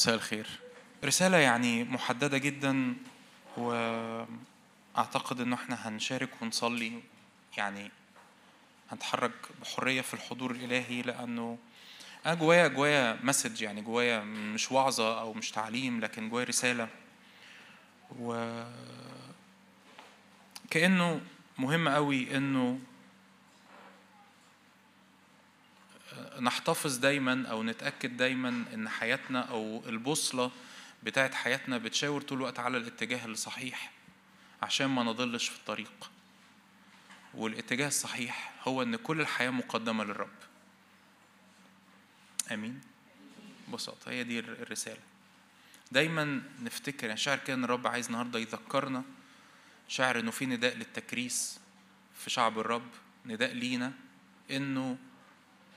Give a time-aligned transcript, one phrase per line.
[0.00, 0.46] مساء الخير.
[1.04, 2.94] رسالة يعني محددة جدا
[3.56, 7.02] وأعتقد إنه إحنا هنشارك ونصلي
[7.56, 7.90] يعني
[8.90, 9.32] هنتحرك
[9.62, 11.58] بحرية في الحضور الإلهي لأنه
[12.26, 16.88] أنا جوايا جوايا مسج يعني جوايا مش وعظة أو مش تعليم لكن جوايا رسالة.
[18.18, 18.62] و
[20.70, 21.20] كأنه
[21.58, 22.78] مهم قوي إنه
[26.40, 30.50] نحتفظ دايما أو نتأكد دايما إن حياتنا أو البوصلة
[31.02, 33.92] بتاعت حياتنا بتشاور طول الوقت على الاتجاه الصحيح
[34.62, 36.10] عشان ما نضلش في الطريق.
[37.34, 40.28] والاتجاه الصحيح هو إن كل الحياة مقدمة للرب.
[42.52, 42.80] آمين.
[43.68, 45.00] ببساطة هي دي الرسالة.
[45.92, 49.02] دايما نفتكر يعني كده إن الرب عايز النهارده يذكرنا
[49.88, 51.60] شاعر إنه في نداء للتكريس
[52.18, 52.88] في شعب الرب
[53.26, 53.92] نداء لينا
[54.50, 54.98] إنه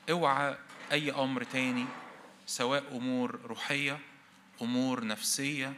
[0.09, 0.57] أوعى
[0.91, 1.85] أي أمر تاني
[2.45, 3.99] سواء أمور روحية
[4.61, 5.73] أمور نفسية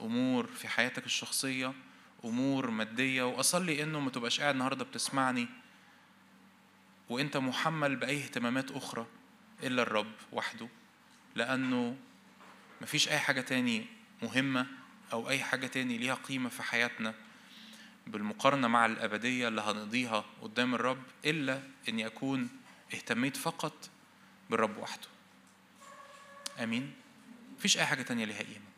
[0.00, 1.72] أمور في حياتك الشخصية
[2.24, 5.48] أمور مادية وأصلي إنه ما تبقاش قاعد النهارده بتسمعني
[7.08, 9.06] وأنت محمل بأي اهتمامات أخرى
[9.62, 10.68] إلا الرب وحده
[11.34, 11.96] لأنه
[12.82, 13.86] مفيش أي حاجة تاني
[14.22, 14.66] مهمة
[15.12, 17.14] أو أي حاجة تاني ليها قيمة في حياتنا
[18.06, 22.48] بالمقارنة مع الأبدية اللي هنقضيها قدام الرب إلا ان يكون
[22.94, 23.90] اهتميت فقط
[24.50, 25.08] بالرب وحده.
[26.58, 26.94] آمين.
[27.58, 28.70] مفيش أي حاجة تانية ليها قيمة.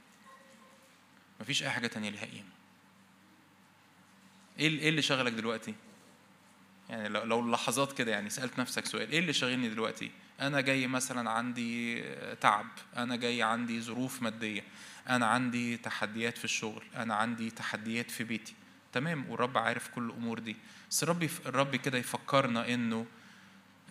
[1.41, 2.49] مفيش أي حاجة تانية ليها قيمة.
[4.59, 5.75] إيه إيه اللي شغلك دلوقتي؟
[6.91, 11.31] يعني لو لحظات كده يعني سألت نفسك سؤال إيه اللي شاغلني دلوقتي؟ أنا جاي مثلا
[11.31, 12.03] عندي
[12.35, 14.65] تعب أنا جاي عندي ظروف مادية
[15.09, 18.55] أنا عندي تحديات في الشغل أنا عندي تحديات في بيتي.
[18.93, 20.57] تمام والرب عارف كل الأمور دي.
[20.91, 23.07] بس الرب الرب كده يفكرنا إنه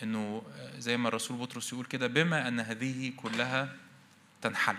[0.04, 0.44] إنه
[0.78, 3.76] زي ما الرسول بطرس يقول كده بما أن هذه كلها
[4.42, 4.78] تنحل.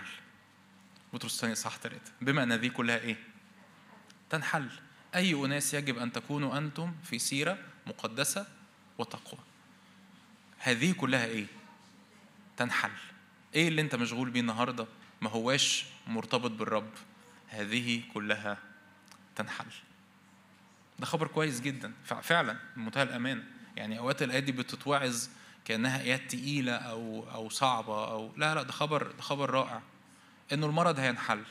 [1.13, 3.15] بطرس الثاني صح ثلاثة بما أن هذه كلها إيه؟
[4.29, 4.69] تنحل.
[5.15, 7.57] أي أناس يجب أن تكونوا أنتم في سيرة
[7.87, 8.47] مقدسة
[8.97, 9.39] وتقوى.
[10.57, 11.45] هذه كلها إيه؟
[12.57, 12.91] تنحل.
[13.55, 14.87] إيه اللي أنت مشغول بيه النهارده؟
[15.21, 16.89] ما هواش مرتبط بالرب.
[17.49, 18.57] هذه كلها
[19.35, 19.65] تنحل.
[20.99, 21.93] ده خبر كويس جدا.
[22.03, 23.43] فعلا بمنتهى الامانه
[23.75, 25.27] يعني أوقات الآيات دي بتتوعظ
[25.65, 29.81] كأنها آيات تقيلة أو أو صعبة أو لا لا ده خبر ده خبر رائع.
[30.53, 31.43] انه المرض هينحل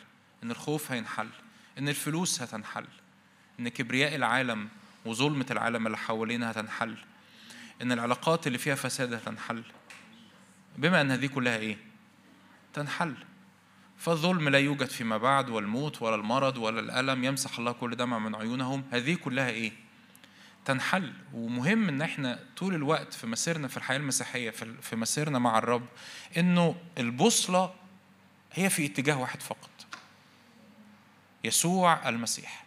[0.42, 1.28] إن الخوف هينحل
[1.78, 2.84] إن الفلوس هتنحل
[3.60, 4.68] إن كبرياء العالم
[5.04, 6.96] وظلمة العالم اللي حوالينا هتنحل
[7.82, 9.62] إن العلاقات اللي فيها فساد هتنحل.
[10.78, 11.76] بما إن هذه كلها إيه؟
[12.74, 13.14] تنحل.
[13.98, 18.34] فالظلم لا يوجد فيما بعد والموت ولا المرض ولا الألم يمسح الله كل دمع من
[18.34, 18.84] عيونهم.
[18.90, 19.72] هذه كلها إيه؟
[20.64, 21.12] تنحل.
[21.34, 24.50] ومهم إن إحنا طول الوقت في مسيرنا في الحياة المسيحية
[24.80, 25.86] في مسيرنا مع الرب
[26.36, 27.74] إنه البوصلة
[28.52, 29.70] هي في اتجاه واحد فقط.
[31.44, 32.64] يسوع المسيح.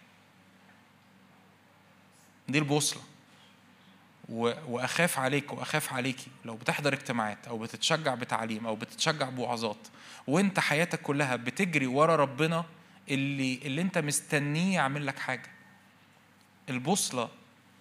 [2.48, 3.02] دي البوصلة.
[4.30, 6.28] وأخاف عليك وأخاف عليكي.
[6.46, 9.88] لو بتحضر اجتماعات أو بتتشجع بتعليم أو بتتشجع بوعظات
[10.28, 12.66] وإنت حياتك كلها بتجري ورا ربنا
[13.10, 15.52] اللي اللي إنت مستنيه يعمل لك حاجة.
[16.70, 17.30] البوصلة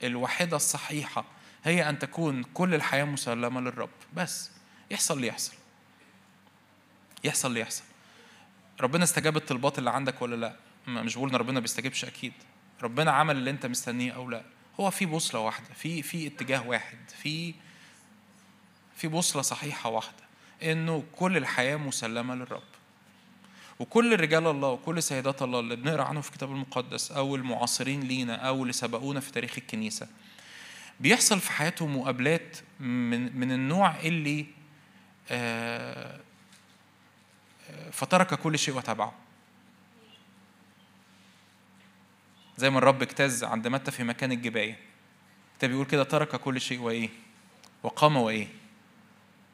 [0.05, 1.25] الوحيدة الصحيحة
[1.65, 3.91] هي أن تكون كل الحياة مسلمة للرب.
[4.15, 4.51] بس
[4.91, 5.53] يحصل اللي يحصل.
[7.25, 7.85] يحصل اللي يحصل.
[8.81, 10.57] ربنا استجاب الطلبات اللي عندك ولا لا؟
[10.89, 12.33] مش بقول إن ربنا بيستجيبش أكيد.
[12.83, 14.45] ربنا عمل اللي أنت مستنيه أو لا.
[14.81, 17.55] هو في بوصلة واحدة في في اتجاه واحد في
[18.97, 20.25] في بوصلة صحيحة واحدة
[20.63, 22.63] إنه كل الحياة مسلمة للرب.
[23.79, 28.35] وكل رجال الله وكل سيدات الله اللي بنقرأ عنهم في الكتاب المقدس أو المعاصرين لينا
[28.35, 30.09] أو اللي سبقونا في تاريخ الكنيسة
[31.01, 34.47] بيحصل في حياتهم مقابلات من من النوع اللي
[37.93, 39.15] فترك كل شيء وتبعه.
[42.57, 44.79] زي ما الرب اجتاز عند متى في مكان الجباية
[45.53, 47.09] الكتاب بيقول كده ترك كل شيء وإيه؟
[47.83, 48.49] وقام وإيه؟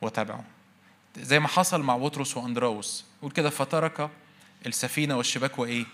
[0.01, 0.45] وتبعه.
[1.17, 3.05] زي ما حصل مع بطرس وأندراوس.
[3.19, 4.11] يقول كده فترك
[4.67, 5.85] السفينة والشباك وإيه؟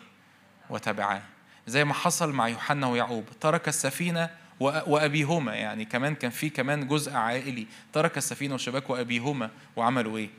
[0.70, 1.22] وتبعاه.
[1.66, 3.24] زي ما حصل مع يوحنا ويعقوب.
[3.40, 4.30] ترك السفينة
[4.60, 7.66] وأبيهما يعني كمان كان في كمان جزء عائلي.
[7.92, 10.30] ترك السفينة والشباك وأبيهما وعملوا إيه؟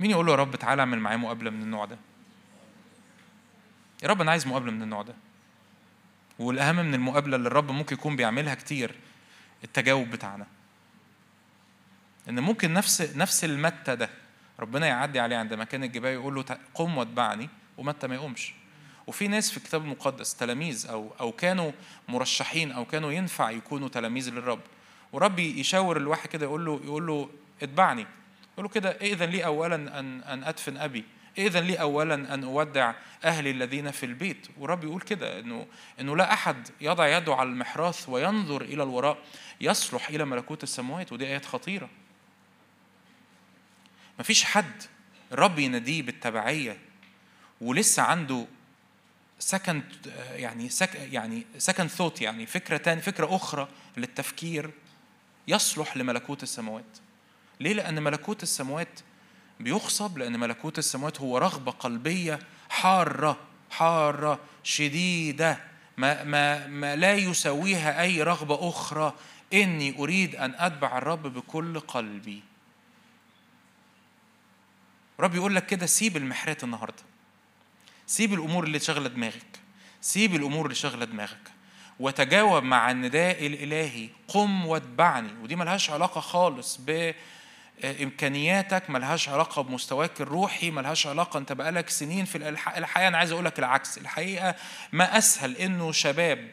[0.00, 1.98] مين يقول له يا رب تعالى اعمل معايا مقابلة من النوع ده؟
[4.02, 5.14] يا رب أنا عايز مقابلة من النوع ده.
[6.38, 8.94] والأهم من المقابلة اللي الرب ممكن يكون بيعملها كتير
[9.64, 10.46] التجاوب بتاعنا.
[12.28, 14.10] إن ممكن نفس نفس المتى ده
[14.60, 16.44] ربنا يعدي عليه عند مكان الجبال يقول له
[16.74, 17.48] قم واتبعني
[17.78, 18.54] ومتى ما يقومش.
[19.06, 21.72] وفي ناس في الكتاب المقدس تلاميذ أو أو كانوا
[22.08, 24.60] مرشحين أو كانوا ينفع يكونوا تلاميذ للرب.
[25.12, 27.30] ورب يشاور الواحد كده يقول له يقول له
[27.62, 28.06] اتبعني.
[28.52, 31.04] يقول له كده ائذن لي اولا أن أن أدفن أبي؟
[31.38, 32.94] إذا لي أولا أن أودع
[33.24, 35.66] أهلي الذين في البيت؟ ورب يقول كده إنه
[36.00, 39.18] إنه لا أحد يضع يده على المحراث وينظر إلى الوراء
[39.60, 41.12] يصلح إلى ملكوت السماوات.
[41.12, 41.88] ودي آيات خطيرة.
[44.18, 44.82] مفيش حد
[45.32, 46.78] الرب يناديه بالتبعية
[47.60, 48.46] ولسه عنده
[49.38, 54.70] second يعني sec يعني second thought يعني فكرة تاني فكرة أخرى للتفكير
[55.48, 56.98] يصلح لملكوت السماوات.
[57.60, 59.00] ليه؟ لأن ملكوت السماوات
[59.60, 62.38] بيخصب لأن ملكوت السماوات هو رغبة قلبية
[62.68, 63.38] حارة
[63.70, 65.58] حارة شديدة
[65.96, 69.14] ما, ما, ما لا يساويها أي رغبة أخرى.
[69.52, 72.42] إني أريد أن أتبع الرب بكل قلبي.
[75.20, 77.02] رب يقول لك كده سيب المحرات النهارده.
[78.06, 79.58] سيب الأمور اللي شغله دماغك.
[80.00, 81.50] سيب الأمور اللي شغله دماغك.
[82.00, 84.08] وتجاوب مع النداء الإلهي.
[84.28, 85.32] قم واتبعني.
[85.42, 87.12] ودي ملهاش علاقة خالص ب
[87.84, 93.44] امكانياتك ملهاش علاقة بمستواك الروحي ملهاش علاقة أنت بقالك سنين في الحقيقة أنا عايز أقول
[93.44, 93.98] لك العكس.
[93.98, 94.54] الحقيقة
[94.92, 96.50] ما أسهل إنه شباب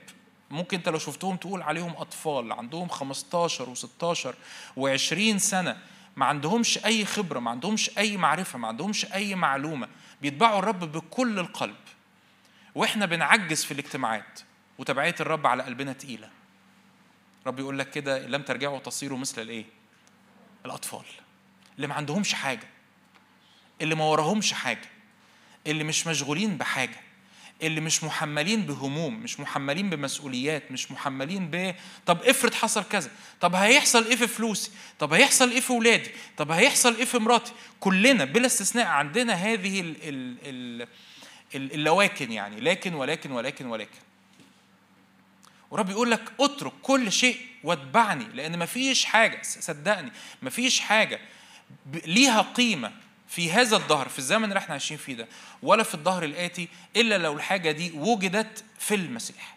[0.51, 4.27] ممكن أنت لو شفتهم تقول عليهم أطفال عندهم 15 و16
[4.79, 5.77] و20 سنة
[6.15, 9.88] ما عندهمش أي خبرة ما عندهمش أي معرفة ما عندهمش أي معلومة.
[10.21, 11.75] بيتبعوا الرب بكل القلب.
[12.75, 14.39] وإحنا بنعجز في الاجتماعات
[14.77, 16.29] وتبعية الرب على قلبنا تقيلة.
[17.47, 19.65] رب يقول لك كده لم ترجعوا تصيروا مثل الإيه؟
[20.65, 21.06] الأطفال.
[21.75, 22.67] اللي ما عندهمش حاجة.
[23.81, 24.89] اللي ما وراهمش حاجة.
[25.67, 27.04] اللي مش مشغولين بحاجة.
[27.61, 31.75] اللي مش محملين بهموم مش محملين بمسؤوليات مش محملين ب
[32.05, 33.11] طب افرض حصل كذا
[33.41, 37.51] طب هيحصل إيه في فلوسي؟ طب هيحصل إيه في ولادي؟ طب هيحصل إيه في مراتي؟
[37.79, 40.87] كلنا بلا استثناء عندنا هذه ال ال
[41.55, 43.97] ال اللواكن يعني لكن ولكن ولكن ولكن.
[45.71, 50.11] ورب يقول لك اترك كل شيء واتبعني لأن مفيش حاجة صدقني
[50.41, 51.19] مفيش حاجة
[52.05, 52.91] ليها قيمة.
[53.27, 55.27] في هذا الظهر في الزمن اللي إحنا عايشين فيه ده
[55.63, 59.56] ولا في الظهر الآتي إلا لو الحاجة دي وجدت في المسيح.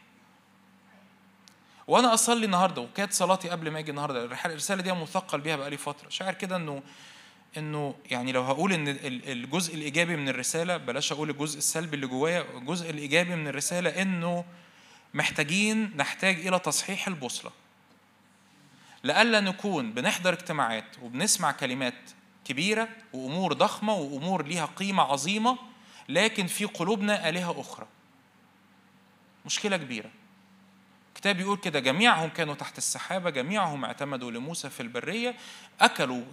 [1.87, 6.09] وأنا أصلي النهاردة وكانت صلاتي قبل ما أجي النهاردة الرسالة دي مثقل بيها بقالي فترة.
[6.09, 6.83] شاعر كده إنه
[7.57, 12.45] إنه يعني لو هقول إن الجزء الإيجابي من الرسالة بلاش أقول الجزء السلبي اللي جوايا
[12.57, 14.45] الجزء الإيجابي من الرسالة إنه
[15.15, 17.51] محتاجين نحتاج إلى تصحيح البوصلة.
[19.03, 22.11] لألا نكون بنحضر اجتماعات وبنسمع كلمات
[22.49, 25.59] كبيرة وأمور ضخمة وأمور ليها قيمة عظيمة
[26.09, 27.87] لكن في قلوبنا آلهة أخرى.
[29.47, 30.11] مشكلة كبيرة.
[31.09, 35.37] الكتاب يقول كده جميعهم كانوا تحت السحابة جميعهم اعتمدوا لموسى في البرية
[35.81, 36.25] أكلوا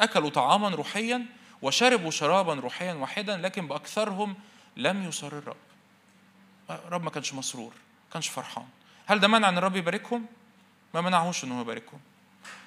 [0.00, 1.26] أكلوا طعاما روحيا
[1.62, 4.34] وشربوا شرابا روحيا واحدا لكن بأكثرهم
[4.76, 5.56] لم يسر الرب.
[6.70, 8.66] الرب ما كانش مسرور ما كانش فرحان.
[9.06, 10.26] هل ده منع إن الرب يباركهم؟
[10.94, 12.00] ما منعهوش انه يباركهم.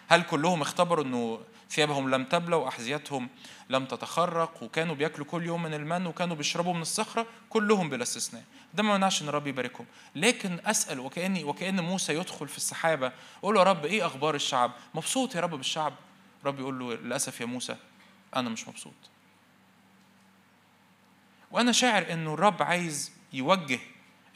[0.08, 1.40] هل كلهم اختبروا إنه
[1.70, 3.30] ثيابهم لم تبلى وأحذيتهم
[3.70, 8.44] لم تتخرق وكانوا بياكلوا كل يوم من المن وكانوا بيشربوا من الصخرة كلهم بلا استثناء.
[8.74, 9.86] ده ما منعش إن الرب يباركهم.
[10.16, 14.72] لكن أسأل وكاني وكأن موسى يدخل في السحابة أقول له يا رب إيه أخبار الشعب؟
[14.94, 15.94] مبسوط يا رب بالشعب؟
[16.46, 17.76] رب يقول له للأسف يا موسى
[18.36, 18.94] أنا مش مبسوط.
[21.52, 23.80] وأنا شاعر انه الرب عايز يوجه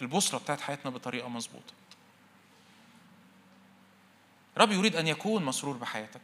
[0.02, 1.74] البصره بتاعت حياتنا بطريقة مظبوطة.
[4.58, 6.22] رب يريد أن يكون مسرور بحياتك.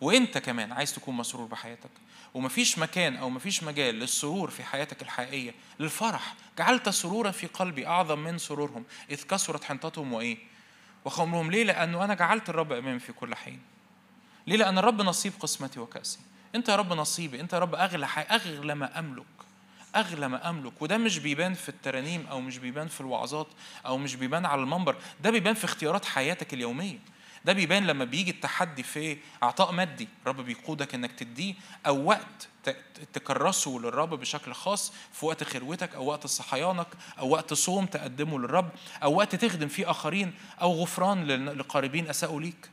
[0.00, 1.90] وانت كمان عايز تكون مسرور بحياتك.
[2.34, 6.34] ومفيش مكان أو مفيش مجال للسرور في حياتك الحقيقية للفرح.
[6.58, 8.84] جعلت سرورا في قلبي أعظم من سرورهم.
[9.10, 10.38] إذ كثرت حنطتهم وإيه؟
[11.04, 11.50] وخمرهم.
[11.50, 13.60] ليه؟ لأنه أنا جعلت الرب أمامي في كل حين.
[14.46, 16.18] ليه؟ لأن الرب نصيب قسمتي وكأسي.
[16.54, 17.40] أنت يا رب نصيبي.
[17.40, 18.22] أنت يا رب أغلى حي...
[18.22, 19.24] أغلى ما أملك.
[19.96, 20.82] أغلى ما أملك.
[20.82, 23.48] وده مش بيبان في الترانيم أو مش بيبان في الوعظات
[23.86, 24.96] أو مش بيبان على المنبر.
[25.22, 26.98] ده بيبان في اختيارات حياتك اليومية.
[27.44, 31.54] ده بيبان لما بيجي التحدي في عطاء مادي الرب بيقودك انك تديه
[31.86, 32.48] أو وقت
[33.12, 36.86] تكرسه للرب بشكل خاص في وقت خلوتك أو وقت صحيانك
[37.18, 38.70] أو وقت صوم تقدمه للرب
[39.02, 42.70] أو وقت تخدم فيه آخرين أو غفران لقاربين أساءوا ليك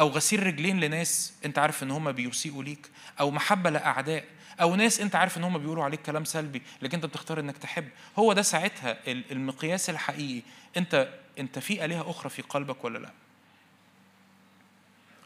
[0.00, 2.90] أو غسيل رجلين لناس انت عارف ان هم بيسيئوا ليك
[3.20, 4.24] أو محبة لأعداء
[4.60, 7.88] أو ناس انت عارف ان هم بيقولوا عليك كلام سلبي لكن انت بتختار انك تحب.
[8.18, 10.42] هو ده ساعتها المقياس الحقيقي.
[10.76, 13.10] انت انت في آلهة أخرى في قلبك ولا لأ؟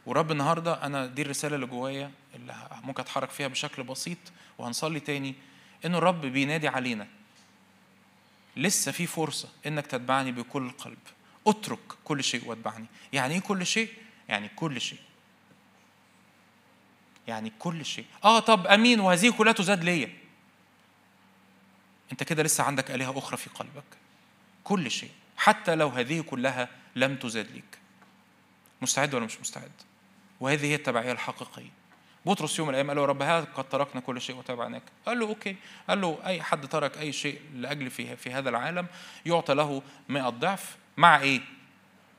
[0.07, 4.19] ورب النهارده أنا دي الرسالة اللي جوايا اللي ممكن أتحرك فيها بشكل بسيط
[4.59, 5.35] وهنصلي تاني
[5.85, 7.07] انه الرب بينادي علينا.
[8.57, 10.99] لسه في فرصة إنك تتبعني بكل القلب
[11.47, 12.87] اترك كل شيء واتبعني.
[13.13, 13.89] يعني إيه كل شيء؟
[14.29, 14.99] يعني كل شيء.
[17.29, 18.07] يعني كل شيء.
[18.25, 20.13] آه طب أمين وهذه كلها تزاد ليا.
[22.13, 23.85] أنت كده لسه عندك آلهة أخرى في قلبك.
[24.65, 25.11] كل شيء.
[25.37, 27.79] حتى لو هذه كلها لم تزاد ليك.
[28.83, 29.73] مستعد ولا مش مستعد؟
[30.41, 31.71] وهذه هي التبعية الحقيقية.
[32.27, 35.27] بطرس يوم من الأيام قال له رب هذا قد تركنا كل شيء وتابعناك قال له
[35.29, 35.57] أوكي.
[35.89, 38.87] قال له أي حد ترك أي شيء لأجل في في هذا العالم
[39.27, 40.77] يعطى له 100 ضعف.
[40.97, 41.41] مع إيه؟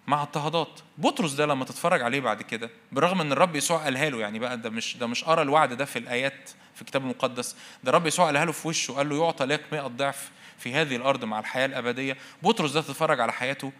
[0.07, 0.79] مع اضطهادات.
[0.97, 4.57] بطرس ده لما تتفرج عليه بعد كده بالرغم إن الرب يسوع قالها له يعني بقى
[4.57, 8.25] ده مش ده مش قرأ الوعد ده في الآيات في الكتاب المقدس ده الرب يسوع
[8.25, 11.65] قالها له في وشه قال له يعطى لك 100 ضعف في هذه الأرض مع الحياة
[11.65, 12.17] الأبدية.
[12.43, 13.71] بطرس ده تتفرج على حياته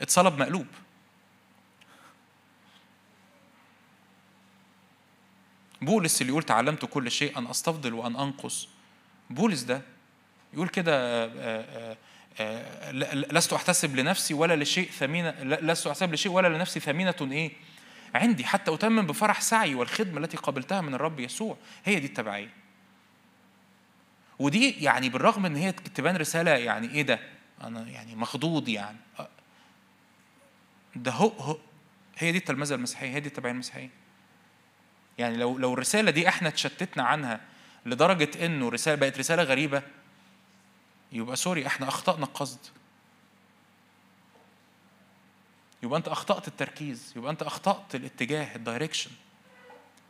[0.00, 0.66] اتصلب مقلوب.
[5.82, 8.68] بولس اللي يقول تعلمت كل شيء أن أستفضل وأن أنقص.
[9.30, 9.82] بولس ده
[10.54, 11.96] يقول كده آه، آه،
[12.40, 17.52] آه، لست أحتسب لنفسي ولا لشيء ثمينة لست أحتسب لشيء ولا لنفسي ثمينة إيه؟
[18.14, 18.44] عندي.
[18.44, 21.56] حتى أتمم بفرح سعي والخدمة التي قبلتها من الرب يسوع.
[21.84, 22.50] هي دي التبعية.
[24.38, 27.20] ودي يعني بالرغم إن هي تبان رسالة يعني إيه ده؟
[27.62, 28.98] أنا يعني مخضوض يعني.
[30.96, 31.58] ده هو, هو
[32.18, 34.01] هي دي التلمذة المسيحية هي دي التبعية المسيحية.
[35.18, 37.40] يعني لو لو الرسالة دي إحنا اتشتتنا عنها
[37.86, 39.82] لدرجة انه رسالة بقت رسالة غريبة
[41.12, 42.58] يبقى سوري إحنا أخطأنا القصد.
[45.82, 49.10] يبقى انت أخطأت التركيز يبقى انت أخطأت الاتجاه الدايركشن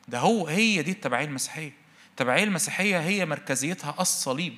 [0.08, 1.72] ده هو هي دي التبعية المسيحية.
[2.10, 4.56] التبعية المسيحية هي مركزيتها الصليب.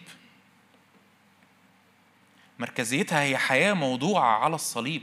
[2.58, 5.02] مركزيتها هي حياة موضوعة على الصليب.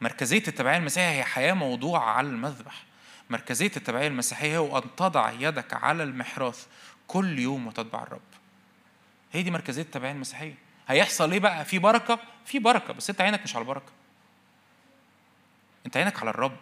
[0.00, 2.84] مركزية التبعية المسيحية هي حياة موضوعة على المذبح.
[3.30, 6.66] مركزية التبعية المسيحية هو أن تضع يدك على المحراث
[7.06, 8.20] كل يوم وتتبع الرب.
[9.32, 10.54] هي دي مركزية التبعية المسيحية.
[10.88, 13.92] هيحصل إيه بقى؟ في بركة؟ في بركة بس أنت عينك مش على البركة.
[15.86, 16.56] أنت عينك على الرب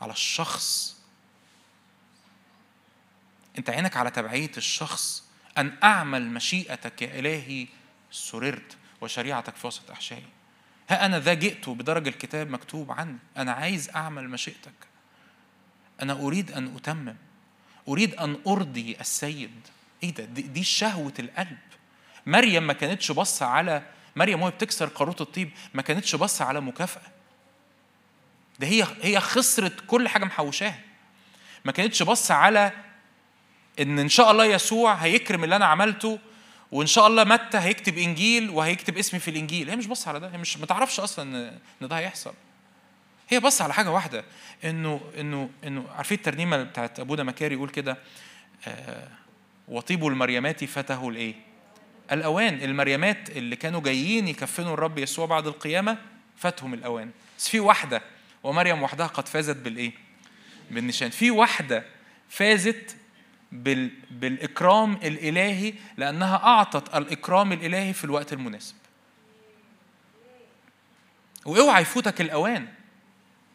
[0.00, 0.96] على الشخص.
[3.58, 5.24] أنت عينك على تبعية الشخص.
[5.58, 7.66] أن أعمل مشيئتك يا إلهي
[8.10, 10.26] سررت وشريعتك في وسط أحشائي.
[10.90, 14.91] ها أنا ذا جئت بدرج الكتاب مكتوب عني أنا عايز أعمل مشيئتك.
[16.02, 17.16] أنا أريد أن أتمم.
[17.88, 19.60] أريد أن أرضي السيد.
[20.02, 21.58] إيه ده؟ دي, شهوة القلب.
[22.26, 23.82] مريم ما كانتش بص على
[24.16, 27.02] مريم وهي بتكسر قاروط الطيب ما كانتش بص على مكافأة.
[28.58, 30.80] ده هي هي خسرت كل حاجة محوشاها.
[31.64, 32.72] ما كانتش بص على
[33.80, 36.18] إن إن شاء الله يسوع هيكرم اللي أنا عملته
[36.72, 39.70] وإن شاء الله متى هيكتب إنجيل وهيكتب اسمي في الإنجيل.
[39.70, 40.28] هي مش بص على ده.
[40.28, 42.34] هي مش ما تعرفش أصلا إن ده هيحصل.
[43.32, 44.24] هي بص على حاجة واحدة
[44.64, 47.98] إنه إنه إنه عارفين الترنيمة بتاعت ابونا مكاري يقول كده
[48.66, 49.08] آه
[49.68, 51.34] وطيب المريمات فته الإيه؟
[52.12, 55.98] الأوان المريمات اللي كانوا جايين يكفنوا الرب يسوع بعد القيامة
[56.36, 58.02] فاتهم الأوان بس في واحدة
[58.42, 59.92] ومريم وحدها قد فازت بالإيه؟
[60.70, 61.84] بالنشان في واحدة
[62.28, 62.96] فازت
[63.52, 63.90] بال...
[64.10, 68.74] بالإكرام الإلهي لأنها أعطت الإكرام الإلهي في الوقت المناسب
[71.46, 72.68] وأوعى يفوتك الأوان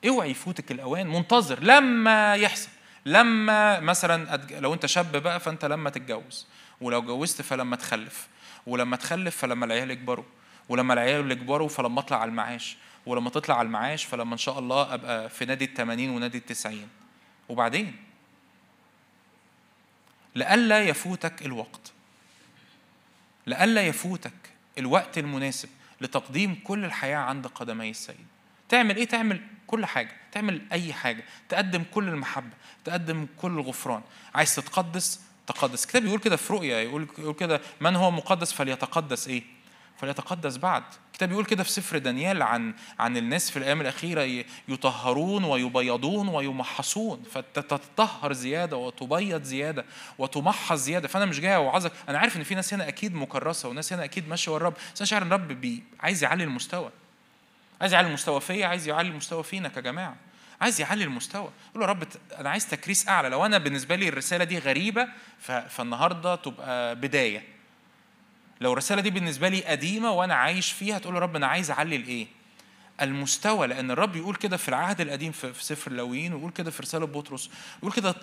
[0.08, 2.70] اوعي يفوتك الاوان منتظر لما يحصل.
[3.06, 6.46] لما مثلا لو انت شاب بقى فانت لما تتجوز
[6.82, 8.28] ولو جوزت فلما تخلف
[8.68, 10.26] ولما تخلف فلما العيال يكبروا
[10.70, 14.94] ولما العيال يكبروا فلما اطلع على المعاش ولما تطلع على المعاش فلما إن شاء الله
[14.94, 16.88] أبقى في نادي الثمانين ونادي التسعين.
[17.50, 17.96] وبعدين؟
[20.36, 21.92] لئلا يفوتك الوقت.
[23.48, 24.34] لئلا يفوتك
[24.78, 25.70] الوقت المناسب
[26.02, 28.28] لتقديم كل الحياة عند قدمي السيد.
[28.70, 32.54] تعمل إيه؟ تعمل كل حاجة تعمل أي حاجة تقدم كل المحبة
[32.86, 34.02] تقدم كل الغفران.
[34.36, 35.84] عايز تتقدس؟ تقدس.
[35.84, 39.44] الكتاب يقول كده في رؤيا يقول يقول كده من هو مقدس فليتقدس إيه؟
[39.98, 40.84] فليتقدس بعد.
[41.08, 47.24] الكتاب يقول كده في سفر دانيال عن عن الناس في الأيام الأخيرة يطهرون ويبيضون ويمحصون.
[47.32, 49.86] فتتطهر زيادة وتبيض زيادة
[50.18, 51.08] وتمحص زيادة.
[51.08, 51.92] فأنا مش جاي أوعظك.
[52.10, 55.02] أنا عارف إن في ناس هنا أكيد مكرسة وناس هنا أكيد ماشية ورا الرب بس
[55.02, 56.90] أنا شاعر إن الرب عايز يعلي المستوى.
[57.82, 60.16] عايز يعلي المستوى فيا عايز يعلي المستوى فينا كجماعة.
[60.62, 61.50] عايز يعلي المستوى.
[61.70, 62.04] يقول له يا رب
[62.40, 63.30] أنا عايز تكريس أعلى.
[63.30, 65.08] لو أنا بالنسبة لي الرسالة دي غريبة
[65.70, 67.44] فالنهاردة تبقى بداية.
[68.62, 71.96] لو الرسالة دي بالنسبة لي قديمة وأنا عايش فيها تقول له رب أنا عايز أعلي
[71.96, 72.28] الايه
[73.02, 73.68] المستوى.
[73.68, 77.50] لأن الرب يقول كده في العهد القديم في سفر اللاويين ويقول كده في رسالة بطرس
[77.80, 78.16] يقول كده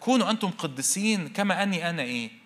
[0.00, 2.45] كونوا أنتم قدسين كما أني أنا إيه؟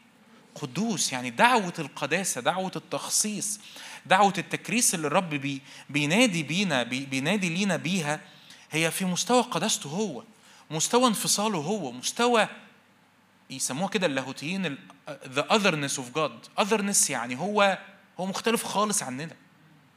[0.63, 3.61] قدوس يعني دعوة القداسة دعوة التخصيص
[4.07, 8.21] دعوة التكريس اللي الرب بي بينادي بينا بي بينادي لينا بيها
[8.71, 10.23] هي في مستوى قداسته هو
[10.71, 12.49] مستوى انفصاله هو مستوى
[13.51, 16.63] يسموها كده اللاهوتيين the otherness of God.
[16.65, 17.79] Otherness يعني هو
[18.21, 19.37] هو مختلف خالص عننا.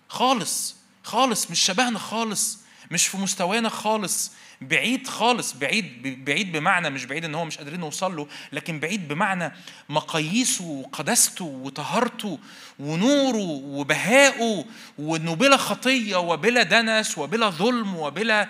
[0.09, 2.62] خالص خالص مش شبهنا خالص.
[2.93, 4.31] مش في مستوانا خالص.
[4.61, 5.53] بعيد خالص.
[5.53, 9.53] بعيد بعيد بمعنى مش بعيد إن هو مش قادرين نوصل له لكن بعيد بمعنى
[9.89, 12.39] مقاييسه وقداسته وطهارته
[12.79, 14.65] ونوره وبهائه
[14.97, 18.49] وانه بلا خطية وبلا دنس وبلا ظلم وبلا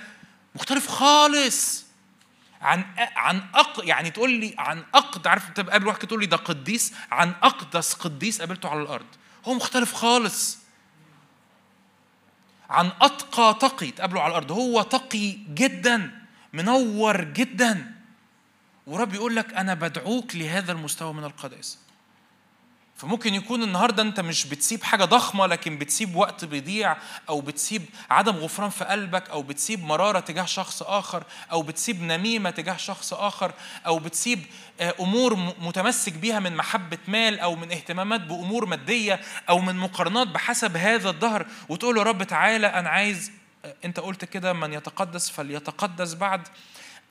[0.55, 1.85] مختلف خالص.
[2.61, 6.37] عن عن أق يعني تقول لي عن أقد عارف أنت قابل واحد تقول لي ده
[6.37, 9.05] قديس؟ عن أقدس قديس قابلته على الأرض.
[9.45, 10.62] هو مختلف خالص.
[12.69, 14.51] عن أتقى تقي تقابله على الأرض.
[14.51, 16.11] هو تقي جدا
[16.53, 17.93] منور جدا.
[18.87, 21.77] ورب يقول لك أنا بدعوك لهذا المستوى من القداسة
[22.95, 26.97] فممكن يكون النهارده انت مش بتسيب حاجة ضخمة لكن بتسيب وقت بيضيع
[27.29, 32.49] أو بتسيب عدم غفران في قلبك أو بتسيب مرارة تجاه شخص آخر أو بتسيب نميمة
[32.49, 33.53] تجاه شخص آخر
[33.85, 34.45] أو بتسيب
[34.79, 40.27] آه، أمور متمسك بيها من محبة مال أو من اهتمامات بأمور مادية أو من مقارنات
[40.27, 43.31] بحسب هذا الظهر وتقول له رب تعالى أنا عايز
[43.65, 46.47] آه، أنت قلت كده من يتقدس فليتقدس بعد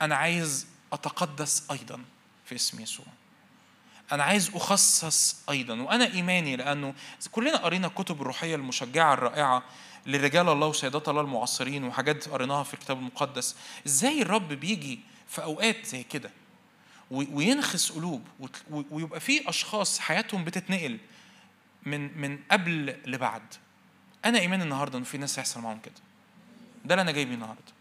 [0.03, 2.01] أنا عايز أتقدس أيضا
[2.45, 3.07] في اسم يسوع.
[4.13, 6.95] أنا عايز أخصص أيضا وأنا إيماني لأنه
[7.33, 9.63] كلنا قرينا الكتب الروحية المشجعة الرائعة
[10.07, 13.57] لرجال الله وسيدات الله المعاصرين وحاجات قريناها في الكتاب المقدس.
[13.87, 16.31] إزاي الرب بيجي في أوقات زي كده
[17.11, 18.27] وينخس قلوب
[18.71, 20.99] ويبقى في أشخاص حياتهم بتتنقل
[21.87, 23.55] من من قبل لبعد؟
[24.25, 25.95] أنا إيماني النهاردة إنه في ناس هيحصل معاهم كده.
[26.85, 27.73] ده اللي أنا جايبه النهاردة.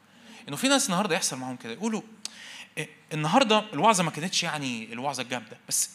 [0.47, 1.73] إنه في ناس النهاردة يحصل معاهم كده.
[1.73, 2.01] يقولوا
[2.77, 5.89] إيه، النهارده الوعظة ما كانتش يعني الوعظة الجامدة بس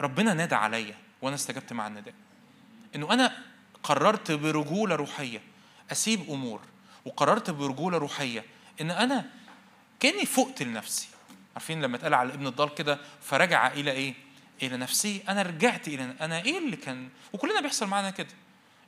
[0.00, 2.14] ربنا نادى عليا وأنا استجبت مع النداء.
[2.94, 3.36] إنه أنا
[3.82, 5.42] قررت برجولة روحية
[5.92, 6.60] أسيب أمور
[7.04, 8.44] وقررت برجولة روحية
[8.80, 9.30] إن أنا
[10.00, 11.08] كأني فقت لنفسي.
[11.54, 14.14] عارفين لما اتقال على ابن الضال كده فرجع إلى إيه؟
[14.62, 15.22] إلى نفسي.
[15.28, 18.28] أنا رجعت إلى أنا إيه اللي كان؟ وكلنا بيحصل معانا كده.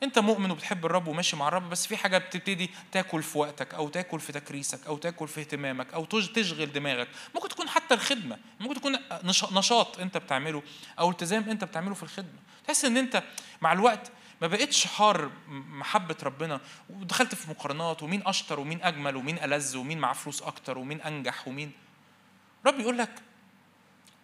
[0.03, 3.89] انت مؤمن وبتحب الرب وماشي مع الرب بس في حاجة بتبتدي تاكل في وقتك أو
[3.89, 7.09] تاكل في تكريسك أو تاكل في اهتمامك أو تشغل دماغك.
[7.35, 8.99] ممكن تكون حتى الخدمة ممكن تكون
[9.53, 10.63] نشاط انت بتعمله
[10.99, 12.39] أو التزام انت بتعمله في الخدمة.
[12.67, 13.23] تحس إن انت
[13.61, 14.11] مع الوقت
[14.41, 16.61] ما بقتش حار محبة ربنا
[16.91, 21.49] ودخلت في مقارنات ومين أشطر ومين أجمل ومين ألذ ومين معاه فلوس أكتر ومين أنجح
[21.49, 21.73] ومين.
[22.67, 23.23] رب يقول لك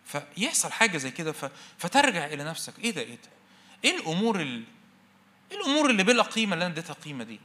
[0.04, 1.34] فيحصل حاجة زي كده
[1.78, 2.78] فترجع إلى نفسك.
[2.78, 3.30] إيه ده إيه ده؟
[3.84, 4.64] إيه الأمور اللي
[5.52, 7.40] إيه الأمور اللي بلا قيمة اللي أنا اديتها قيمه دي؟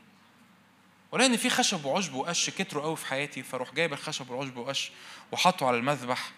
[1.11, 4.91] ولأن في خشب وعشب وقش كتروا قوي في حياتي فأروح جايب الخشب والعشب وقش
[5.31, 6.31] وحطه على المذبح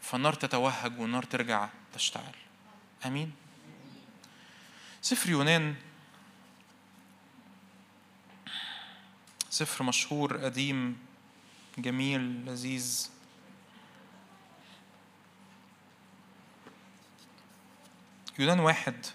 [0.00, 2.34] فالنار تتوهج والنار ترجع تشتعل.
[3.06, 3.32] آمين؟
[5.02, 5.74] سفر يونان.
[9.50, 10.98] سفر مشهور قديم
[11.78, 13.10] جميل لذيذ.
[18.38, 19.06] يونان واحد.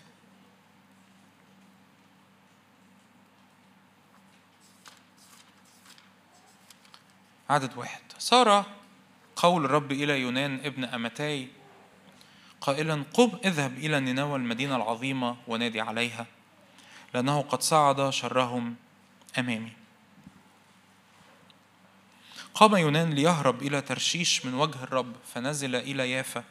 [7.50, 8.02] عدد واحد.
[8.20, 8.66] صار
[9.36, 11.48] قول الرب إلى يونان ابن أمتاي
[12.62, 16.26] قائلا قم اذهب إلى نينوى المدينة العظيمة ونادي عليها
[17.14, 18.76] لأنه قد صعد شرهم
[19.40, 19.72] أمامي.
[22.54, 26.44] قام يونان ليهرب إلى ترشيش من وجه الرب فنزل إلى يافا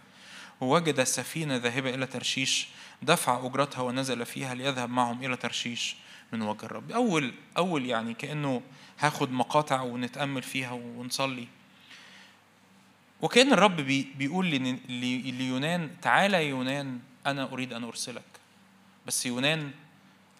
[0.60, 2.68] ووجد سفينة ذاهبة إلى ترشيش
[3.02, 5.96] دفع أجرتها ونزل فيها ليذهب معهم إلى ترشيش
[6.32, 6.92] من وجه الرب.
[6.92, 8.62] أول أول يعني كأنه
[9.00, 11.48] هاخد مقاطع ونتأمل فيها ونصلي.
[13.22, 13.76] وكأن الرب
[14.16, 14.46] بيقول
[15.34, 18.22] ليونان تعالى يا يونان أنا أريد أن أرسلك.
[19.06, 19.70] بس يونان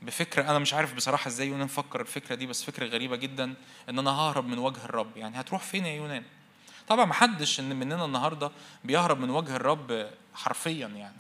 [0.03, 3.55] بفكرة أنا مش عارف بصراحة إزاي يونان فكر الفكرة دي بس فكرة غريبة جدا
[3.89, 5.17] إن أنا ههرب من وجه الرب.
[5.17, 6.23] يعني هتروح فين يا يونان؟
[6.89, 8.51] طبعا محدش إن مننا النهاردة
[8.85, 11.17] بيهرب من وجه الرب حرفيا يعني.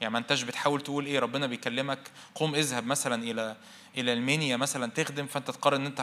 [0.00, 3.56] يعني ما أنتش بتحاول تقول إيه ربنا بيكلمك قوم اذهب مثلا إلى
[3.96, 6.00] إلى المنيا مثلا تخدم فأنت تقرر إن أنت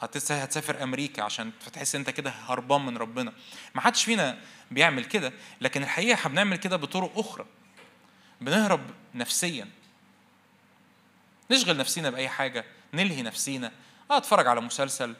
[0.00, 3.32] هتسافر أمريكا عشان فتحس أنت كده هربان من ربنا.
[3.74, 4.38] ما حدش فينا
[4.70, 7.46] بيعمل كده لكن الحقيقة إحنا بنعمل كده بطرق أخرى.
[8.40, 8.80] بنهرب
[9.14, 9.68] نفسيا.
[11.50, 13.72] نشغل نفسينا بأي حاجة نلهي نفسينا
[14.10, 15.14] آه أتفرج على مسلسل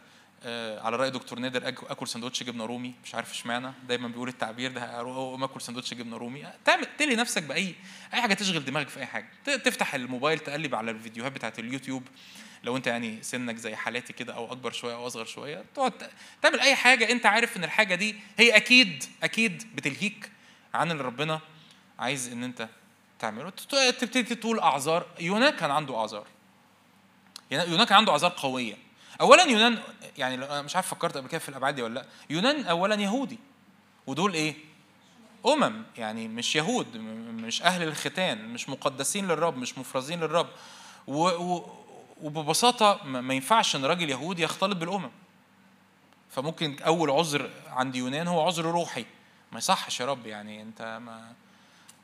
[0.44, 2.94] على رأي دكتور نادر آكل سندوتش جبنة رومي.
[3.04, 6.46] مش عارف اشمعنى؟ دايما بيقول التعبير ده أقوم آكل سندوتش جبنة رومي.
[6.64, 7.74] تعمل تلهي نفسك بأي
[8.14, 9.28] أي حاجة تشغل دماغك في أي حاجة.
[9.44, 12.02] تفتح الموبايل تقلب على الفيديوهات بتاعت اليوتيوب.
[12.64, 16.10] لو أنت يعني سنك زي حالاتي كده أو أكبر شوية أو أصغر شوية تقعد
[16.42, 20.30] تعمل أي حاجة أنت عارف إن الحاجة دي هي أكيد أكيد بتلهيك
[20.74, 21.40] عن اللي ربنا
[21.98, 22.68] عايز إن أنت
[23.18, 23.50] تعمله.
[23.50, 25.06] تبتدي تقول أعذار.
[25.20, 26.26] يونان كان عنده أعذار.
[27.50, 28.85] يونان كان عنده أعذار قوية.
[29.20, 29.78] اولا يونان
[30.18, 32.06] يعني مش عارف فكرت قبل كده في الأبعاد دي ولا لأ.
[32.30, 33.38] يونان اولا يهودي
[34.06, 34.54] ودول إيه؟
[35.46, 40.48] أمم يعني مش يهود مش أهل الختان مش مقدسين للرب مش مفرزين للرب.
[41.06, 41.76] و, و
[42.22, 45.10] وببساطة ما ينفعش إن راجل يهودي يختلط بالأمم.
[46.30, 49.04] فممكن أول عذر عند يونان هو عذر روحي.
[49.52, 51.32] ما يصحش يا رب يعني أنت ما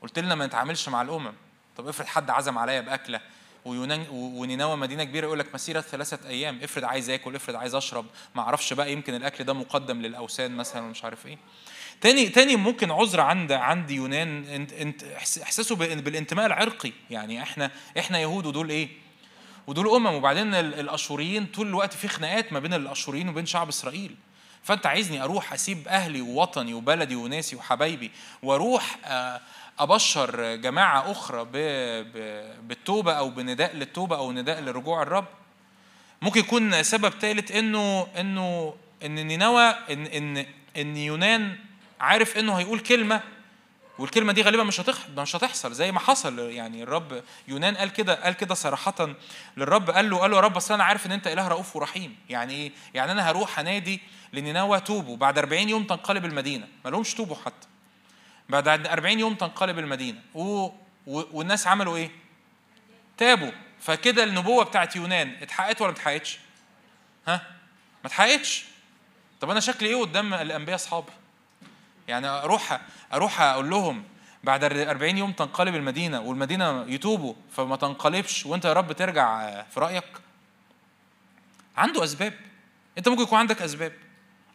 [0.01, 1.33] قلت لنا ما نتعاملش مع الأمم.
[1.77, 3.21] طب افرض حد عزم عليا بأكلة.
[3.65, 8.41] ونينوى مدينة كبيرة يقول لك مسيرة ثلاثة أيام إفرض عايز آكل إفرض عايز أشرب ما
[8.41, 11.37] أعرفش بقى يمكن الأكل ده مقدم للأوثان مثلا مش عارف إيه.
[12.01, 16.91] تاني تاني ممكن عذر عند عند يونان انت انت إحساسه بالانتماء العرقي.
[17.09, 18.89] يعني إحنا إحنا يهود ودول إيه؟
[19.67, 20.05] ودول أمم.
[20.05, 24.15] وبعدين الأشوريين طول الوقت في خناقات ما بين الأشوريين وبين شعب إسرائيل.
[24.63, 28.11] فأنت عايزني أروح أسيب أهلي ووطني وبلدي وناسي وحبايبي
[28.43, 29.41] وأروح آه،
[29.79, 31.45] أبشر جماعة أخرى
[32.61, 35.25] بالتوبة أو بنداء للتوبة أو نداء لرجوع الرب.
[36.21, 40.45] ممكن يكون سبب ثالث انه إنه إن نينوى ان ان
[40.77, 41.57] إن يونان
[41.99, 43.21] عارف إنه هيقول كلمة
[43.99, 44.81] والكلمة دي غالبا مش
[45.17, 49.15] مش هتحصل زي ما حصل يعني الرب يونان قال كده قال كده صراحة
[49.57, 52.15] للرب قال له قال له يا رب اصل أنا عارف إن أنت إله رؤوف ورحيم.
[52.29, 54.01] يعني إيه؟ يعني أنا هروح أنادي
[54.33, 55.17] لنينوى توبوا.
[55.17, 56.67] بعد 40 يوم تنقلب المدينة.
[56.85, 57.67] ما لهمش توبوا حتى.
[58.49, 60.19] بعد 40 يوم تنقلب المدينة.
[60.33, 60.69] و...
[61.07, 61.21] و...
[61.31, 62.11] والناس عملوا إيه؟
[63.17, 63.51] تابوا.
[63.79, 66.39] فكده النبوة بتاعت يونان اتحققت ولا ما اتحققتش؟
[67.27, 67.35] ها؟
[68.03, 68.65] ما اتحققتش.
[69.41, 71.11] طب أنا شكلي إيه قدام الأنبياء أصحابي؟
[72.07, 72.81] يعني أروح
[73.13, 74.03] أروح أقول لهم
[74.43, 80.03] بعد 40 يوم تنقلب المدينة والمدينة يتوبوا فما تنقلبش وأنت يا رب ترجع في رأيك؟
[81.77, 82.33] عنده أسباب.
[82.97, 83.93] أنت ممكن يكون عندك أسباب.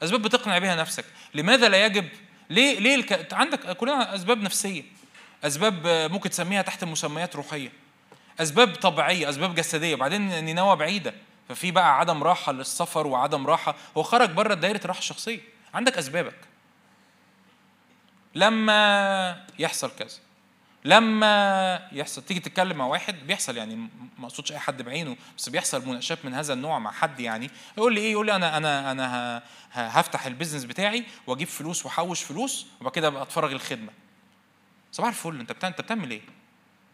[0.02, 1.04] أسباب بتقنع بها نفسك.
[1.34, 2.08] لماذا لا يجب
[2.50, 3.34] ليه ليه الك...
[3.34, 4.82] عندك كلنا أسباب نفسية.
[5.44, 7.72] أسباب ممكن تسميها تحت مسميات روحية.
[8.40, 9.94] أسباب طبيعية أسباب جسدية.
[9.94, 11.14] بعدين نينوى بعيدة.
[11.48, 13.74] ففي بقى عدم راحة للسفر وعدم راحة.
[13.96, 15.40] هو خرج بره دايرة الراحه الشخصيه
[15.74, 16.38] عندك أسبابك.
[18.34, 20.18] لما يحصل كذا.
[20.84, 23.76] لما يحصل تيجي تتكلم مع واحد بيحصل يعني
[24.18, 27.94] ما أقصدش أي حد بعينه بس بيحصل مناقشات من هذا النوع مع حد يعني يقول
[27.94, 32.92] لي إيه؟ يقول لي أنا أنا أنا هفتح البيزنس بتاعي وأجيب فلوس وأحوش فلوس وبعد
[32.92, 33.92] كده أبقى اتفرغ الخدمه
[34.92, 36.22] صباح الفل أنت أنت بتعمل إيه؟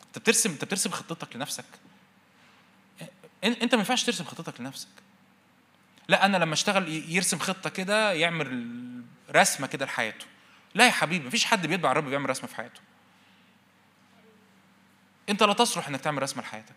[0.06, 1.64] أنت بترسم أنت بترسم خطتك لنفسك.
[3.44, 4.88] أنت ما ينفعش ترسم خطتك لنفسك.
[6.08, 8.68] لا أنا لما أشتغل يرسم خطة كده يعمل
[9.30, 10.26] رسمة كده لحياته.
[10.74, 12.80] لا يا حبيبي مفيش حد بيتبع الرب بيعمل رسمة في حياته.
[15.28, 16.74] انت لا تصلح انك تعمل رسمه لحياتك.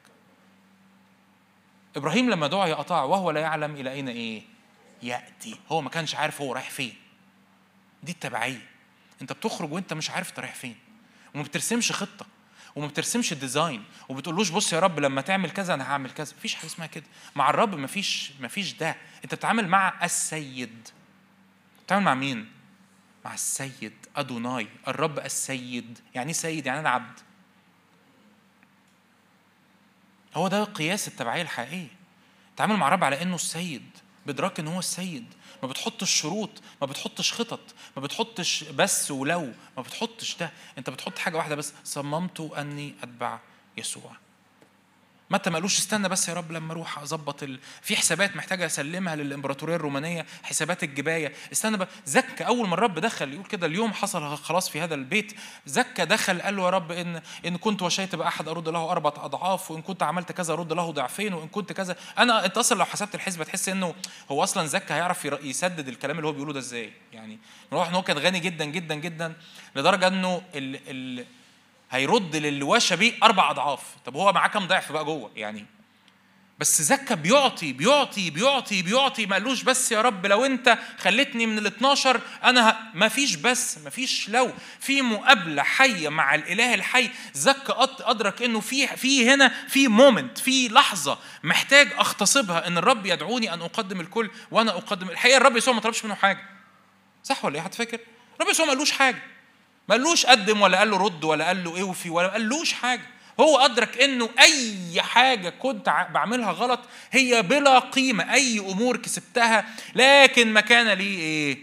[1.96, 4.42] إبراهيم لما دعا يقطع وهو لا يعلم إلى أين إيه
[5.04, 5.60] يأتي.
[5.72, 6.94] هو ما كانش عارف هو رايح فين.
[8.04, 8.68] دي التبعية.
[9.22, 10.76] انت بتخرج وانت مش عارف انت رايح فين.
[11.36, 12.26] وما بترسمش خطة.
[12.76, 13.84] وما بترسمش ال design.
[14.10, 16.34] وما بتقولوش بص يا رب لما تعمل كذا أنا هعمل كذا.
[16.38, 17.06] مفيش حاجة اسمها كده.
[17.36, 18.96] مع الرب مفيش مفيش ده.
[19.24, 20.90] انت بتتعامل مع السيد.
[21.84, 22.52] بتتعامل مع مين؟
[23.26, 24.68] مع السيد أدوناي.
[24.88, 26.00] الرب السيد.
[26.16, 27.20] يعني إيه سيد؟ يعني أنا عبد
[30.36, 31.88] هو ده قياس التبعية الحقيقية.
[32.58, 33.90] تعامل مع الرب على إنه السيد
[34.26, 35.26] بإدراك إن هو السيد.
[35.64, 36.50] ما بتحطش شروط
[36.82, 37.60] ما بتحطش خطط
[37.96, 40.52] ما بتحطش بس ولو ما بتحطش ده.
[40.78, 43.40] أنت بتحط حاجة واحدة بس صممت أني أتبع
[43.78, 44.12] يسوع.
[45.30, 47.60] متى ما قالوش استنى بس يا رب لما أروح اظبط ال...
[47.82, 51.34] في حسابات محتاجة اسلمها للامبراطورية الرومانية حسابات الجباية.
[51.52, 55.34] استنى بقى زكى أول ما الرب دخل يقول كده اليوم حصل خلاص في هذا البيت.
[55.66, 59.72] زكى دخل قال له يا رب ان إن كنت وشيت باحد أرد له أربع أضعاف
[59.72, 61.96] وإن كنت عملت كذا أرد له ضعفين وإن كنت كذا.
[62.18, 63.96] أنا انت أصلا لو حسبت الحسبة تحس إنه
[64.32, 67.40] هو أصلا زكى هيعرف يسدد الكلام اللي هو بيقوله ده إزاي؟ يعني
[67.72, 69.34] نروح إن هو كان غني جدا جدا جدا
[69.76, 70.80] لدرجة إنه ال...
[70.88, 71.26] ال...
[71.92, 73.82] هيرد للي بيه أربع أضعاف.
[74.06, 75.66] طب هو معاه كام ضعف بقى جوه؟ يعني
[76.60, 79.26] بس زكى بيعطي بيعطي بيعطي بيعطي.
[79.26, 83.78] ما قالوش بس يا رب لو انت خلتني من ال 12 أنا ما فيش بس
[83.78, 84.52] ما فيش لو.
[84.80, 87.10] في مقابلة حية مع الإله الحي.
[87.34, 93.54] زكى أدرك إنه في في هنا في مومنت في لحظة محتاج اغتصبها إن الرب يدعوني
[93.54, 96.46] أن أقدم الكل وأنا أقدم الحقيقة الرب يسوع ما طلبش منه حاجة.
[97.24, 98.00] صح ولا إيه؟ حد فاكر
[98.36, 99.24] الرب يسوع ما قالوش حاجة.
[99.88, 103.06] ما قالوش قدم ولا قال له رد ولا قال له اوفي ولا قالوش حاجة.
[103.40, 106.80] هو أدرك إنه أي حاجة كنت بعملها غلط
[107.12, 108.34] هي بلا قيمة.
[108.34, 111.58] أي أمور كسبتها لكن ما كان لي إيه؟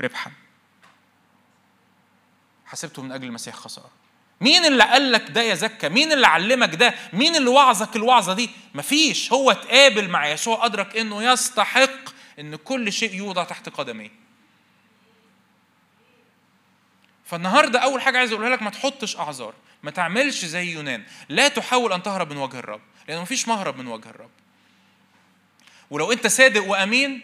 [0.00, 0.30] ربحا.
[2.66, 3.90] حسبته من أجل المسيح خسارة.
[4.40, 8.34] مين اللي قال لك ده يا زكا؟ مين اللي علمك ده؟ مين اللي وعظك الوعظة
[8.34, 9.32] دي؟ مفيش.
[9.32, 11.90] هو اتقابل مع يسوع أدرك إنه يستحق
[12.38, 14.27] إن كل شيء يوضع تحت قدميه.
[17.28, 21.04] فالنهارده أول حاجة عايز أقولها لك ما تحطش أعذار ما تعملش زي يونان.
[21.28, 24.30] لا تحاول أن تهرب من وجه الرب لأن مفيش مهرب من وجه الرب.
[25.90, 27.20] ولو أنت صادق وأمين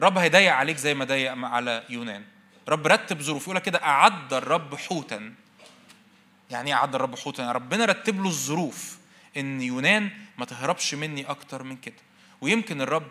[0.00, 2.24] رب هيضيق عليك زي ما ضيق على يونان.
[2.68, 5.34] رب رتب ظروف يقول كده أعد الرب حوتا.
[6.50, 8.98] يعني إيه أعد الرب حوتا؟ ربنا رتب له الظروف
[9.36, 12.02] إن يونان ما تهربش مني أكتر من كده.
[12.40, 13.10] ويمكن الرب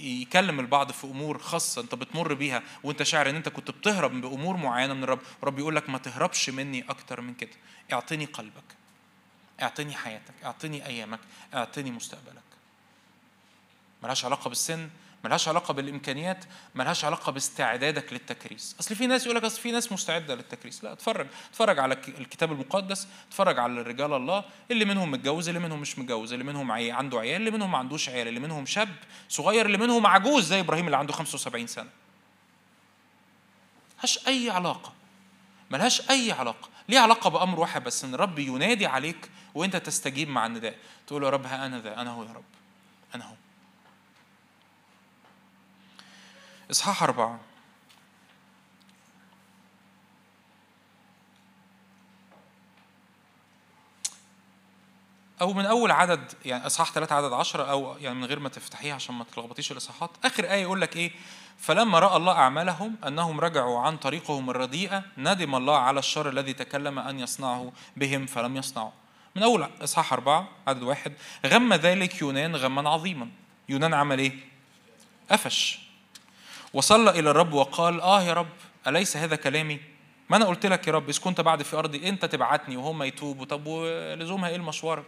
[0.00, 4.56] يكلم البعض في أمور خاصة أنت بتمر بيها وأنت شاعر إن أنت كنت بتهرب بأمور
[4.56, 7.50] معينة من الرب ورب يقول لك ما تهربش مني أكتر من كده.
[7.92, 8.64] اعطني قلبك
[9.62, 11.20] اعطني حياتك اعطني أيامك
[11.54, 12.42] اعطني مستقبلك.
[14.02, 14.88] ملهاش علاقة بالسن
[15.26, 18.76] ملهاش علاقة بالإمكانيات ملهاش علاقة باستعدادك للتكريس.
[18.80, 20.84] أصل في ناس يقول لك أصل في ناس مستعدة للتكريس.
[20.84, 21.26] لا اتفرج.
[21.50, 24.44] اتفرج على الكتاب المقدس اتفرج على رجال الله.
[24.70, 26.90] اللي منهم متجوز اللي منهم مش متجوز اللي منهم عي...
[26.90, 28.88] عنده عيال اللي منهم ما عندوش عيال اللي منهم شاب
[29.28, 31.88] صغير اللي منهم عجوز زي إبراهيم اللي عنده 75 سنة.
[33.96, 34.92] ملهاش أي علاقة.
[35.70, 36.68] ملهاش أي علاقة.
[36.88, 40.74] ليه علاقة بأمر واحد بس؟ إن الرب ينادي عليك وأنت تستجيب مع النداء.
[41.06, 42.44] تقول يا رب ها أنا ذا أنا هو يا رب.
[43.14, 43.34] أنا هو.
[46.70, 47.40] إصحاح أربعة.
[55.40, 58.94] أو من أول عدد يعني إصحاح ثلاثة عدد عشرة أو يعني من غير ما تفتحيها
[58.94, 60.10] عشان ما تلخبطيش الإصحاحات.
[60.24, 61.12] آخر آية يقول لك إيه؟
[61.58, 66.98] فلما رأى الله أعمالهم أنهم رجعوا عن طريقهم الرديئة ندم الله على الشر الذي تكلم
[66.98, 68.92] أن يصنعه بهم فلم يصنعه
[69.36, 71.12] من أول إصحاح أربعة عدد واحد
[71.46, 73.28] غم ذلك يونان غما عظيما.
[73.68, 74.32] يونان عمل إيه؟
[75.30, 75.85] قفش.
[76.76, 78.48] وصلى إلى الرب وقال آه يا رب
[78.86, 79.80] أليس هذا كلامي؟
[80.30, 83.44] ما أنا قلت لك يا رب إذا كنت بعد في أرضي أنت تبعتني وهم يتوبوا.
[83.46, 85.04] طب ولزومها إيه المشوار؟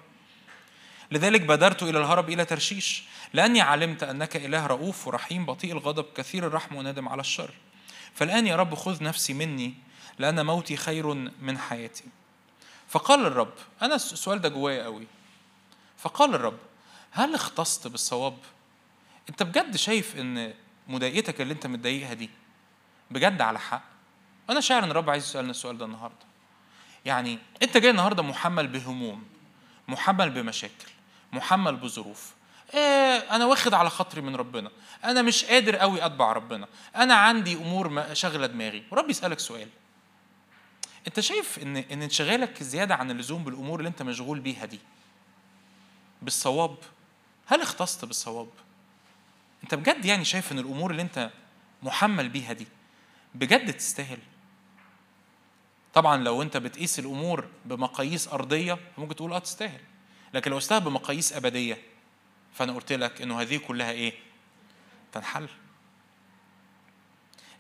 [1.11, 6.47] لذلك بادرت إلى الهرب إلى ترشيش لأني علمت أنك إله رؤوف ورحيم بطيء الغضب كثير
[6.47, 7.51] الرحم ونادم على الشر.
[8.15, 9.75] فالآن يا رب خذ نفسي مني
[10.19, 12.05] لأن موتي خير من حياتي.
[12.89, 15.07] فقال الرب أنا السؤال ده جوايا قوي.
[15.99, 16.59] فقال الرب
[17.11, 18.39] هل اختصت بالصواب؟
[19.31, 20.55] أنت بجد شايف إن
[20.89, 22.31] مضايقتك اللي انت متضايقها دي.
[23.11, 23.83] بجد على حق.
[24.51, 26.27] أنا شاعر إن الرب عايز يسألنا السؤال ده النهارده.
[27.05, 29.25] يعني أنت جاي النهارده محمل بهموم
[29.89, 30.89] محمل بمشاكل
[31.33, 32.35] محمل بظروف.
[32.75, 34.71] إيه أنا واخد على خاطري من ربنا.
[35.05, 36.69] أنا مش قادر قوي اتبع ربنا.
[36.97, 38.85] أنا عندي أمور شاغلة دماغي.
[38.91, 39.69] ورب يسألك سؤال.
[41.07, 44.81] أنت شايف إن إن انشغالك زيادة عن اللزوم بالأمور اللي أنت مشغول بيها دي؟
[46.23, 46.77] بالصواب.
[47.47, 48.49] هل اختصت بالصواب؟
[49.63, 51.31] انت بجد يعني شايف ان الأمور اللي انت
[51.83, 52.67] محمل بيها دي
[53.35, 54.19] بجد تستاهل؟
[55.95, 59.81] طبعا لو انت بتقيس الأمور بمقاييس أرضية ممكن تقول آه تستاهل.
[60.35, 61.79] لكن لو قستها بمقاييس أبدية
[62.55, 64.13] فأنا قلت لك إنه هذه كلها إيه؟
[65.13, 65.49] تنحل.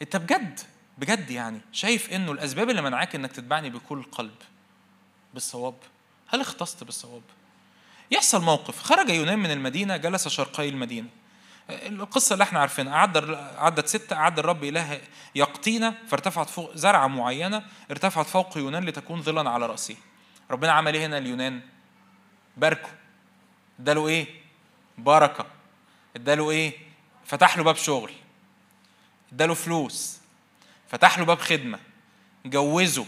[0.02, 0.60] أنت بجد
[0.98, 4.34] بجد يعني شايف إنه الأسباب اللي منعاك إنك تتبعني بكل قلب
[5.34, 5.74] بالصواب؟
[6.28, 7.22] هل اختصت بالصواب؟
[8.10, 8.82] يحصل موقف.
[8.82, 11.08] خرج يونان من المدينة جلس شرقي المدينة.
[11.70, 12.96] القصة اللي إحنا عارفينها.
[12.96, 13.18] عدى
[13.58, 15.00] عدت ستة عد الرب إله
[15.34, 19.96] يقطينا فارتفعت فوق زرعة معينة ارتفعت فوق يونان لتكون ظلا على رأسه.
[20.50, 21.60] ربنا عمل إيه هنا اليونان؟
[22.56, 22.88] باركه.
[23.80, 24.26] اداله إيه؟
[24.98, 25.46] بركة.
[26.16, 26.72] اداله إيه؟
[27.26, 28.12] فتح له باب شغل.
[29.32, 30.18] اداله فلوس.
[30.88, 31.78] فتح له باب خدمة.
[32.46, 33.06] جوزه.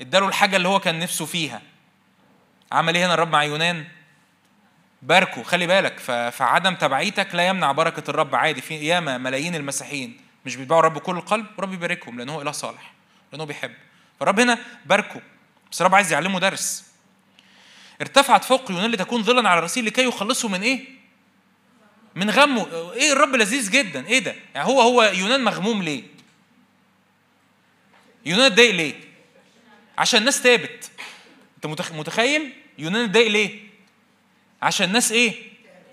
[0.00, 1.62] اداله الحاجة اللي هو كان نفسه فيها.
[2.72, 3.88] عمل إيه هنا الرب مع يونان؟
[5.02, 5.98] باركه خلي بالك
[6.30, 11.16] فعدم تبعيتك لا يمنع بركة الرب عادي في ياما ملايين المسيحيين مش بيتبعوا الرب كل
[11.16, 12.92] القلب ورب يباركهم لأنه هو إله صالح
[13.32, 13.72] لأنه بيحب
[14.20, 15.20] فالرب هنا باركه
[15.72, 16.84] بس الرب عايز يعلمه درس
[18.00, 20.84] ارتفعت فوق يونان لتكون ظلا على راسه لكي يخلصه من إيه؟
[22.14, 26.02] من غمه إيه الرب لذيذ جدا إيه ده؟ يعني هو هو يونان مغموم ليه؟
[28.26, 28.94] يونان اتضايق ليه؟
[29.98, 30.90] عشان الناس تابت
[31.56, 33.69] أنت متخيل؟ يونان اتضايق ليه؟
[34.62, 35.34] عشان الناس إيه؟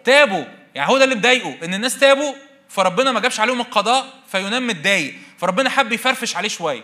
[0.04, 0.46] تابوا.
[0.76, 2.34] يعني هو ده اللي مضايقه إن الناس تابوا
[2.70, 5.16] فربنا ما جابش عليهم القضاء فيونان متضايق.
[5.38, 6.84] فربنا حب يفرفش عليه شوية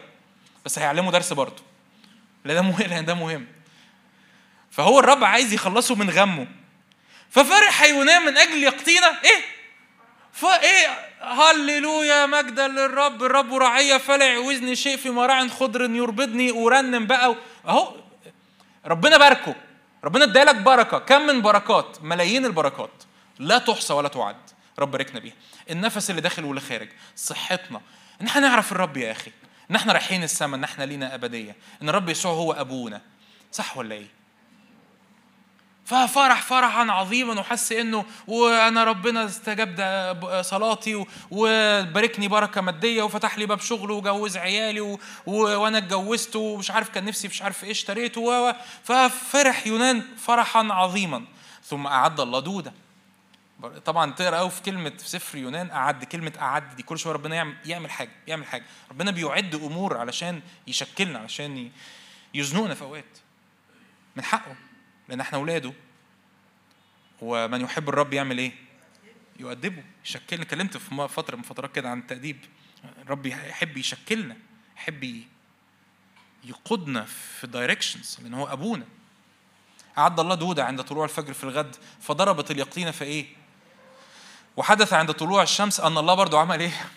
[0.65, 1.63] بس هيعلمه درس برضه.
[2.45, 3.47] لا ده مهم لأن ده مهم.
[4.71, 6.47] فهو الرب عايز يخلصه من غمه.
[7.29, 9.41] ففرح يونان من أجل يقطينا إيه؟
[10.33, 10.87] فإيه؟
[11.21, 17.35] هللويا مجدا للرب الرب رعية فلا يعوزني شيء في مراع خضر يربضني ورنم بقى
[17.67, 17.95] أهو
[18.85, 19.55] ربنا باركه.
[20.03, 20.99] ربنا ادالك بركة.
[20.99, 23.03] كم من بركات؟ ملايين البركات.
[23.39, 24.35] لا تحصى ولا تعد.
[24.79, 25.33] رب باركنا بيها.
[25.69, 26.89] النفس اللي داخل واللي خارج.
[27.15, 27.81] صحتنا.
[28.21, 29.31] إن إحنا نعرف الرب يا أخي.
[29.71, 31.55] إن إحنا رايحين السماء إن إحنا لينا أبدية.
[31.81, 33.01] إن الرب يسوع هو أبونا.
[33.51, 34.07] صح ولا إيه؟
[35.85, 43.59] ففرح فرحا عظيما وحس إنه وأنا ربنا استجاب صلاتي وباركني بركة مادية وفتح لي باب
[43.59, 44.97] شغل وجوز عيالي.
[45.25, 48.55] وأنا اتجوزت ومش عارف كان نفسي مش عارف إيه اشتريته و...
[48.83, 51.23] ففرح يونان فرحا عظيما.
[51.63, 52.73] ثم أعد الله دودة.
[53.85, 57.35] طبعا تقرأ قوي في كلمة في سفر يونان أعد كلمة أعد دي كل شوية ربنا
[57.35, 58.65] يعمل يعمل حاجة يعمل حاجة.
[58.91, 61.71] ربنا بيعد أمور علشان يشكلنا علشان
[62.33, 63.17] يزنقنا في أوقات
[64.15, 64.55] من حقه
[65.09, 65.73] لأن إحنا اولاده
[67.21, 68.51] ومن يحب الرب يعمل إيه؟
[69.39, 69.83] يؤدبه.
[70.05, 70.45] يشكلنا.
[70.45, 72.45] كلمت في فترة من فترات كده عن التأديب.
[73.01, 74.37] الرب يحب يشكلنا.
[74.77, 75.23] يحب
[76.43, 77.05] يقودنا
[77.39, 78.85] في دايركشنز لأن هو أبونا.
[79.97, 81.75] أعد الله دودة عند طلوع الفجر في الغد.
[82.01, 83.25] فضربت اليقطين فإيه؟
[84.57, 86.89] وحدث عند طلوع الشمس أن الله برضو عمل إيه؟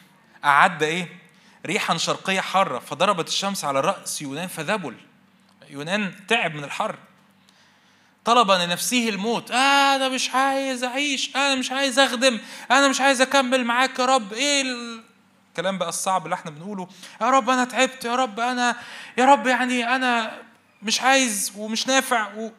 [0.45, 1.19] أعد إيه؟
[1.67, 2.79] ريحا شرقية حارة.
[2.79, 4.97] فضربت الشمس على رأس يونان فذبل.
[5.69, 6.99] يونان تعب من الحر.
[8.27, 9.51] طلب لنفسه الموت.
[9.51, 14.05] آه أنا مش عايز أعيش أنا مش عايز أخدم أنا مش عايز أكمل معاك يا
[14.05, 14.33] رب.
[14.33, 14.63] إيه
[15.51, 16.89] الكلام بقى الصعب اللي إحنا بنقوله.
[17.21, 18.77] يا رب أنا تعبت يا رب أنا
[19.19, 20.43] يا رب يعني أنا
[20.83, 22.51] مش عايز ومش نافع و...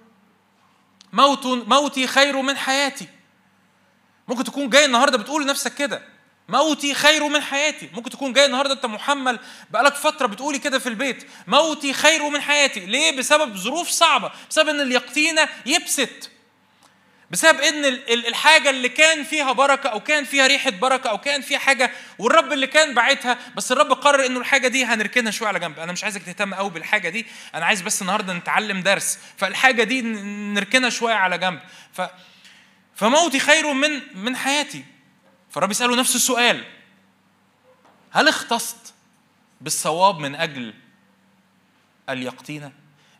[1.14, 3.08] موت موتي خير من حياتي.
[4.28, 6.02] ممكن تكون جاي النهارده بتقول لنفسك كده.
[6.48, 7.90] موتي خير من حياتي.
[7.94, 11.28] ممكن تكون جاي النهارده انت محمل بقالك فترة بتقولي كده في البيت.
[11.48, 12.80] موتي خير من حياتي.
[12.80, 14.32] ليه؟ بسبب ظروف صعبة.
[14.50, 16.32] بسبب إن اليقطينة يبست.
[17.32, 21.60] بسبب إن الحاجة اللي كان فيها بركة أو كان فيها ريحة بركة أو كان فيها
[21.60, 25.80] حاجة والرب اللي كان باعتها بس الرب قرر إنه الحاجة دي هنركنها شوية على جنب.
[25.80, 27.26] أنا مش عايزك تهتم قوي بالحاجة دي.
[27.56, 29.20] أنا عايز بس النهارده نتعلم درس.
[29.38, 31.60] فالحاجة دي نركنها شوية على جنب.
[31.94, 32.02] ف
[32.96, 34.97] فموتي خير من من حياتي.
[35.58, 36.66] فالرب يسأله نفس السؤال.
[38.12, 38.94] هل اختصت
[39.62, 40.74] بالصواب من أجل
[42.10, 42.74] اليقطينه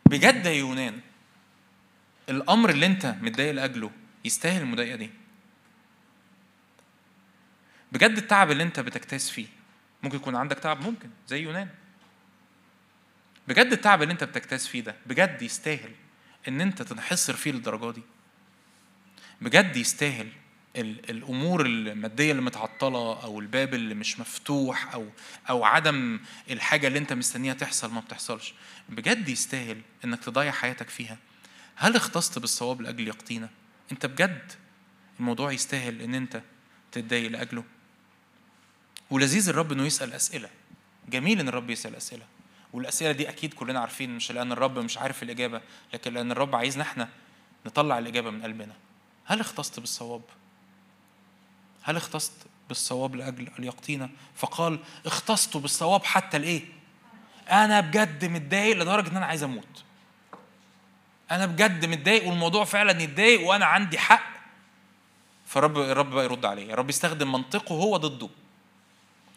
[0.06, 1.00] بجد يا يونان
[2.28, 3.90] الأمر اللي أنت متضايق لأجله
[4.24, 5.10] يستاهل المضايقة دي.
[7.92, 9.46] بجد التعب اللي أنت بتجتاز فيه
[10.02, 11.68] ممكن يكون عندك تعب؟ ممكن زي يونان.
[13.48, 15.94] بجد التعب اللي أنت بتجتاز فيه ده بجد يستاهل
[16.48, 18.02] إن أنت تنحصر فيه للدرجة دي؟
[19.40, 20.28] بجد يستاهل
[20.80, 25.06] الأمور المادية اللي متعطلة أو الباب اللي مش مفتوح أو
[25.50, 28.54] أو عدم الحاجة اللي أنت مستنيها تحصل ما بتحصلش.
[28.88, 31.18] بجد يستاهل إنك تضيع حياتك فيها.
[31.76, 33.48] هل اختصت بالصواب لأجل يقطينا؟
[33.92, 34.52] أنت بجد
[35.20, 36.42] الموضوع يستاهل إن أنت
[36.92, 37.64] تتضايق لأجله؟
[39.10, 40.50] ولذيذ الرب إنه يسأل أسئلة.
[41.08, 42.24] جميل إن الرب يسأل أسئلة.
[42.72, 45.60] والأسئلة دي أكيد كلنا عارفين مش لأن الرب مش عارف الإجابة
[45.94, 47.08] لكن لأن الرب عايزنا إحنا
[47.66, 48.74] نطلع الإجابة من قلبنا.
[49.24, 50.22] هل اختصت بالصواب؟
[51.88, 52.32] هل اختصت
[52.68, 56.62] بالصواب لأجل اليقطينه فقال اختصت بالصواب حتى الايه
[57.50, 59.84] أنا بجد متضايق لدرجة إن أنا عايز أموت.
[61.30, 64.38] أنا بجد متضايق والموضوع فعلا يتضايق وأنا عندي حق.
[65.46, 66.72] فرب الرب بقى يرد عليه.
[66.72, 68.28] الرب يستخدم منطقه هو ضده.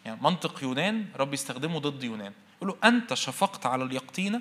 [0.04, 2.32] يعني منطق يونان رب يستخدمه ضد يونان.
[2.56, 4.40] يقول له أنت شفقت على اليقطينه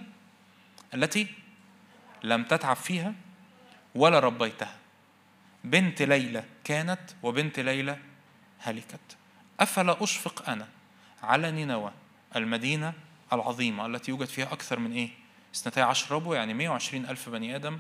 [0.94, 1.28] التي
[2.24, 3.14] لم تتعب فيها
[3.96, 4.81] ولا ربيتها.
[5.64, 7.98] بنت ليلى كانت وبنت ليلى
[8.60, 9.18] هلكت.
[9.60, 10.68] أفلا أشفق أنا
[11.24, 11.92] على نينوى
[12.36, 12.94] المدينة
[13.34, 15.10] العظيمة التي يوجد فيها أكثر من إيه؟
[15.56, 17.80] اثنتي عشر ربو يعني 120 ألف بني آدم.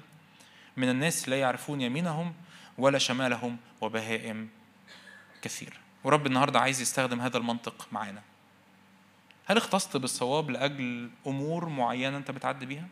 [0.78, 2.34] من الناس لا يعرفون يمينهم
[2.78, 4.50] ولا شمالهم وبهائم
[5.42, 5.80] كثير.
[6.04, 8.22] ورب النهاردة عايز يستخدم هذا المنطق معانا.
[9.46, 12.88] هل اختصت بالصواب لأجل أمور معينة أنت بتعدي بيها؟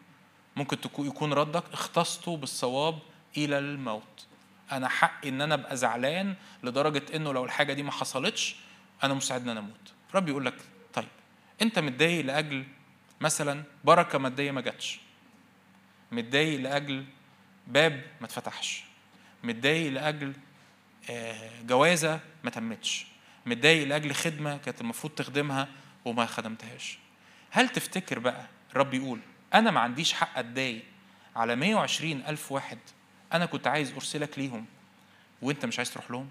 [0.55, 2.99] ممكن يكون ردك اختصت بالصواب
[3.37, 4.28] إلى الموت.
[4.71, 8.55] أنا حقي إن أنا أبقى زعلان لدرجة إنه لو الحاجة دي ما حصلتش
[9.03, 9.93] أنا مساعد إن أنا أموت.
[10.15, 10.55] رب يقول لك
[10.93, 11.07] طيب
[11.61, 12.63] أنت متضايق لأجل
[13.21, 14.99] مثلا بركة مادية ما جاتش.
[16.11, 17.05] متضايق لأجل
[17.67, 18.83] باب ما اتفتحش.
[19.43, 20.33] متضايق لأجل
[21.09, 23.05] آه، جوازة ما تمتش.
[23.45, 25.67] متضايق لأجل خدمة كانت المفروض تخدمها
[26.05, 26.99] وما خدمتهاش.
[27.51, 29.19] هل تفتكر بقى الرب يقول
[29.53, 30.83] أنا ما عنديش حق أتضايق
[31.35, 32.77] على 120 ألف واحد
[33.33, 34.65] أنا كنت عايز أرسلك ليهم
[35.41, 36.29] وأنت مش عايز تروح لهم؟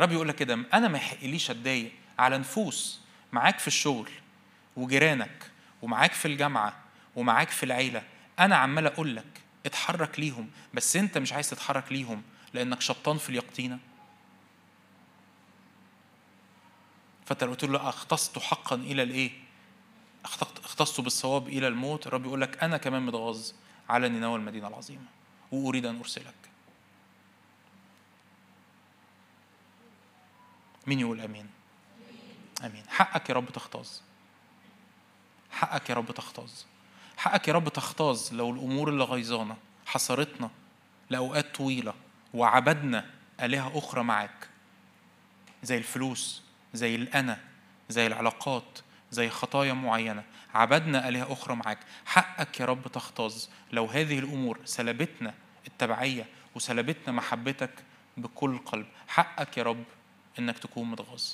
[0.00, 3.00] رب يقول لك كده أنا ما يحقليش أتضايق؟ على نفوس
[3.32, 4.10] معاك في الشغل
[4.76, 5.50] وجيرانك
[5.82, 6.76] ومعاك في الجامعة
[7.16, 8.02] ومعاك في العيلة
[8.38, 12.22] أنا عمال أقول لك اتحرك ليهم بس أنت مش عايز تتحرك ليهم
[12.54, 13.78] لأنك شبطان في اليقطينه
[17.26, 19.45] فأنت لو قلت له أختصت حقا إلى الإيه؟
[20.64, 23.52] اختصت بالصواب إلى الموت الرب يقول لك أنا كمان متغاظ
[23.88, 25.06] على نينوى المدينة العظيمة
[25.52, 26.34] وأريد أن أرسلك.
[30.86, 31.46] مين يقول آمين؟
[32.64, 32.82] آمين.
[32.88, 33.88] حقك يا رب تختاظ.
[35.50, 36.50] حقك يا رب تختاظ.
[37.16, 40.50] حقك يا رب تختاظ لو الأمور اللي غيظانا حصرتنا
[41.10, 41.94] لأوقات طويلة
[42.34, 44.48] وعبدنا آلهة أخرى معاك
[45.62, 46.42] زي الفلوس
[46.74, 47.40] زي الأنا
[47.88, 48.78] زي العلاقات
[49.16, 50.24] زي خطايا معينة.
[50.54, 51.78] عبدنا آلهة أخرى معاك.
[52.06, 53.44] حقك يا رب تختاظ.
[53.72, 55.34] لو هذه الأمور سلبتنا
[55.66, 57.70] التبعية وسلبتنا محبتك
[58.16, 59.84] بكل قلب حقك يا رب
[60.38, 61.24] إنك تكون متغاظ.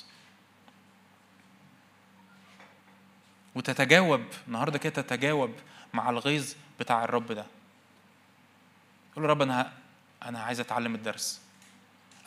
[3.55, 5.51] وتتجاوب النهارده كده تتجاوب
[5.93, 7.45] مع الغيظ بتاع الرب ده.
[9.15, 9.73] قول رب أنا
[10.23, 11.41] أنا عايز أتعلم الدرس.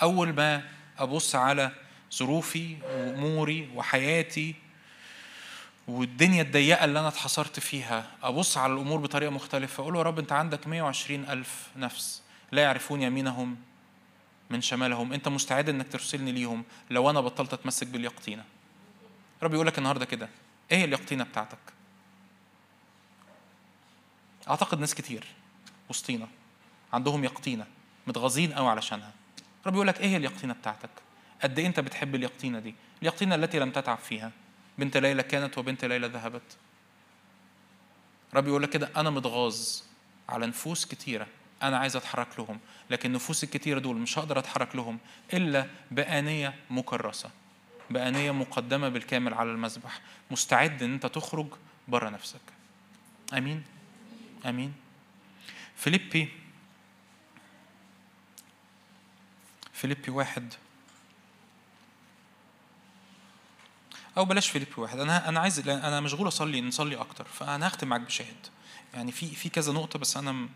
[0.02, 1.72] أول ما أبص على
[2.14, 4.54] ظروفي وأموري وحياتي
[5.88, 10.18] والدنيا الضيقة اللي أنا اتحصرت فيها أبص على الأمور بطريقة مختلفة أقول له يا رب
[10.18, 12.22] أنت عندك 120 ألف نفس
[12.52, 13.56] لا يعرفون يمينهم
[14.50, 18.44] من شمالهم أنت مستعد إنك ترسلني ليهم لو أنا بطلت أتمسك باليقطينة؟
[19.42, 20.28] رب يقول لك النهاردة كده
[20.72, 21.58] إيه اليقطينة بتاعتك؟
[24.48, 25.26] أعتقد ناس كتير
[25.90, 26.28] وسطينا
[26.92, 27.66] عندهم يقطينة
[28.06, 29.12] متغاظين قوي علشانها.
[29.66, 30.90] رب يقول لك إيه اليقطينة بتاعتك؟
[31.42, 34.32] قد إيه أنت بتحب اليقطينة دي؟ اليقطينة التي لم تتعب فيها.
[34.78, 36.56] بنت ليلى كانت وبنت ليلى ذهبت.
[38.34, 39.80] رب يقول لك كده أنا متغاظ
[40.28, 41.26] على نفوس كتيرة
[41.62, 42.60] أنا عايز أتحرك لهم
[42.90, 44.98] لكن النفوس الكتيرة دول مش هقدر أتحرك لهم
[45.34, 47.30] إلا بآنية مكرسة
[47.90, 50.00] بآنية مقدمة بالكامل على المذبح
[50.30, 51.46] مستعد إن أنت تخرج
[51.88, 52.40] بره نفسك.
[53.32, 53.64] أمين؟
[54.46, 54.74] أمين؟
[55.76, 56.28] فيليبي
[59.72, 60.54] فيليبي واحد
[64.16, 64.98] أو بلاش فيليبي واحد.
[64.98, 68.46] أنا أنا عايز أنا مشغول أصلي نصلي أكتر فأنا هختم معاك بشاهد
[68.94, 70.48] يعني في في كذا نقطة بس أنا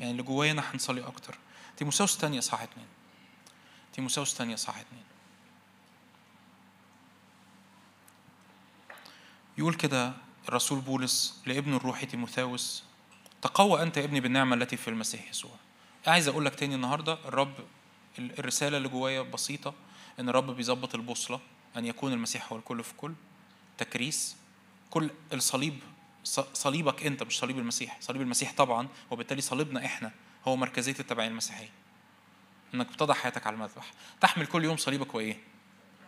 [0.00, 1.38] يعني اللي جوايا أنا هنصلي أكتر.
[1.76, 2.86] تيموساوس الثانية صح اتنين.
[3.92, 5.02] تيموساوس الثانية صح اتنين.
[9.58, 10.12] يقول كده
[10.48, 12.84] الرسول بولس لابن الروحي تيموثاوس
[13.42, 15.52] تقوى أنت يا ابني بالنعمة التي في المسيح يسوع.
[16.06, 17.54] عايز أقول لك تاني النهارده الرب
[18.18, 19.74] الرسالة اللي جوايا بسيطة
[20.20, 21.40] إن الرب بيظبط البوصلة.
[21.76, 23.14] أن يكون المسيح هو الكل في كل
[23.78, 24.36] تكريس.
[24.90, 25.78] كل الصليب
[26.52, 27.96] صليبك أنت مش صليب المسيح.
[28.00, 30.12] صليب المسيح طبعا وبالتالي صليبنا إحنا
[30.48, 31.70] هو مركزية التبعية المسيحية.
[32.74, 33.92] إنك بتضع حياتك على المذبح.
[34.20, 35.36] تحمل كل يوم صليبك وإيه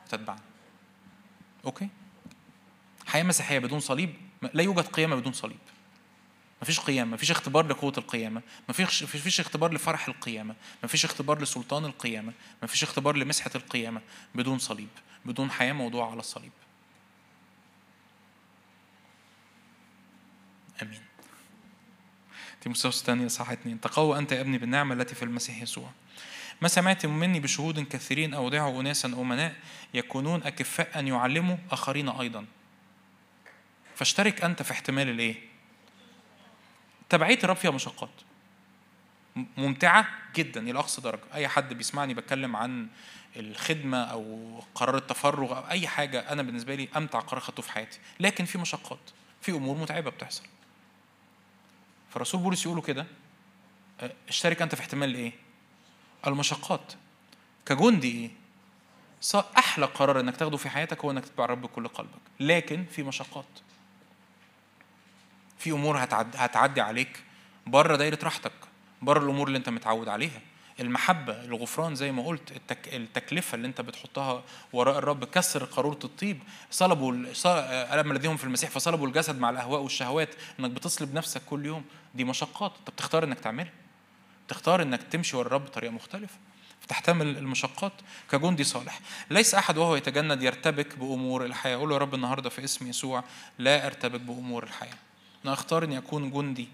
[0.07, 0.41] وتتبعني
[1.65, 1.89] أوكي؟
[3.07, 4.15] حياة مسيحية بدون صليب
[4.55, 5.59] لا يوجد قيامة بدون صليب.
[6.65, 10.55] مفيش قيامة مفيش اختبار لقوة القيامة مفيش مفيش اختبار لفرح القيامة
[10.85, 14.01] مفيش اختبار لسلطان القيامة مفيش اختبار لمسحة القيامة
[14.35, 14.89] بدون صليب
[15.25, 16.53] بدون حياة موضوع على الصليب.
[20.83, 21.01] آمين.
[22.61, 23.81] تيموثاوس الثانية صح اثنين.
[23.81, 25.91] تقوى أنت يا ابني بالنعمة التي في المسيح يسوع.
[26.61, 29.55] ما سمعت مني بشهود كثيرين أودعوا أناسا أمناء
[29.95, 32.47] يكونون أكفاء أن يعلموا آخرين أيضا.
[33.95, 35.54] فاشترك أنت في احتمال الإيه؟
[37.15, 38.11] تبعية الرب فيها مشقات.
[39.57, 40.07] ممتعة
[40.37, 41.23] جدا إلى أقصى درجة.
[41.35, 42.89] أي حد بيسمعني بتكلم عن
[43.37, 47.99] الخدمة أو قرار التفرغ أو أي حاجة أنا بالنسبة لي أمتع قرار خدته في حياتي.
[48.21, 48.99] لكن في مشقات
[49.41, 50.43] في أمور متعبة بتحصل.
[52.11, 53.07] فرسول بولس يقولوا كده
[54.01, 55.33] أه، اشترك أنت في احتمال إيه؟
[56.27, 56.93] المشقات.
[57.67, 58.31] كجندي إيه؟
[59.59, 62.21] أحلى قرار إنك تاخده في حياتك هو إنك تتبع الرب بكل قلبك.
[62.41, 63.64] لكن في مشقات.
[65.59, 65.99] في أمور
[66.35, 67.23] هتعدي, عليك
[67.67, 68.53] بره دايرة راحتك
[69.03, 70.41] بره الأمور اللي أنت متعود عليها.
[70.81, 72.95] المحبة الغفران زي ما قلت التك...
[72.95, 74.43] التكلفة اللي أنت بتحطها
[74.73, 76.39] وراء الرب كسر قارورة الطيب.
[76.71, 77.13] صلبوا
[77.93, 80.29] ألم الذين في المسيح فصلبوا الجسد مع الأهواء والشهوات
[80.61, 81.85] إنك بتصلب نفسك كل يوم.
[82.15, 82.73] دي مشقات.
[82.79, 83.73] أنت بتختار إنك تعملها.
[84.49, 86.35] تختار إنك تمشي ورا الرب بطريقة مختلفة.
[86.81, 87.93] فتحتمل المشقات.
[88.31, 89.01] كجندي صالح.
[89.31, 91.77] ليس أحد وهو يتجند يرتبك بأمور الحياة.
[91.77, 93.25] قول يا رب النهاردة في اسم يسوع
[93.59, 94.99] لا أرتبك بأمور الحياة.
[95.45, 96.69] أنا أختار أن أكون جندي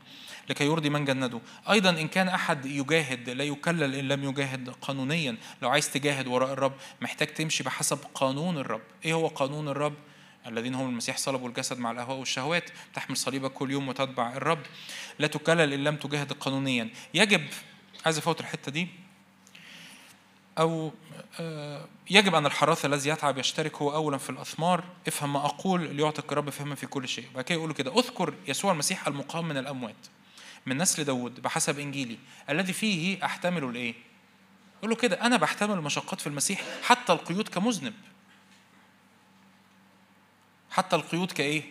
[0.49, 1.41] لكي يرضي من جنده.
[1.71, 5.37] أيضا إن كان أحد يجاهد لا يكلل إن لم يجاهد قانونيا.
[5.63, 8.83] لو عايز تجاهد وراء الرب محتاج تمشي بحسب قانون الرب.
[9.05, 9.95] إيه هو قانون الرب؟
[10.47, 12.71] الذين هم المسيح صلبوا الجسد مع الأهواء والشهوات.
[12.95, 14.63] تحمل صليبك كل يوم وتتبع الرب.
[15.19, 16.91] لا تكلل إن لم تجاهد قانونيا.
[17.15, 17.47] يجب
[18.05, 18.89] عايز أفوت الحتة دي
[20.61, 20.93] أو
[21.41, 26.33] آه، يجب أن الحراث الذي يتعب يشترك هو أولا في الأثمار افهم ما أقول ليعطيك
[26.33, 30.07] الرب فهما في كل شيء بعد كده يقولوا كده أذكر يسوع المسيح المقام من الأموات
[30.67, 32.19] من نسل داود بحسب إنجيلي
[32.51, 33.95] الذي فيه أحتمل الإيه؟
[34.79, 37.95] يقول له كده أنا بحتمل المشقات في المسيح حتى القيود كمذنب
[40.71, 41.63] حتى القيود كإيه؟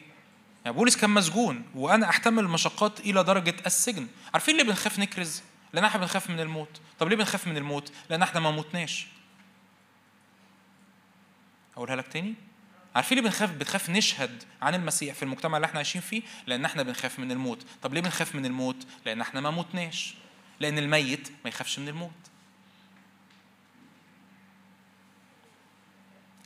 [0.66, 5.42] يعني بولس كان مسجون وأنا أحتمل المشقات إلى درجة السجن عارفين ليه بنخاف نكرز؟
[5.74, 6.82] لأن إحنا بنخاف من الموت.
[7.00, 9.08] طب ليه بنخاف من الموت؟ لأن إحنا ما موتناش.
[11.76, 12.34] أقولها لك تاني؟
[12.96, 16.84] عارفين ليه بنخاف؟ بتخاف نشهد عن المسيح في المجتمع اللي إحنا عايشين فيه؟ لأن إحنا
[16.84, 17.66] بنخاف من الموت.
[17.82, 20.16] طب ليه بنخاف من الموت؟ لأن إحنا ما متناش
[20.60, 22.12] لأن الميت ما يخافش من الموت.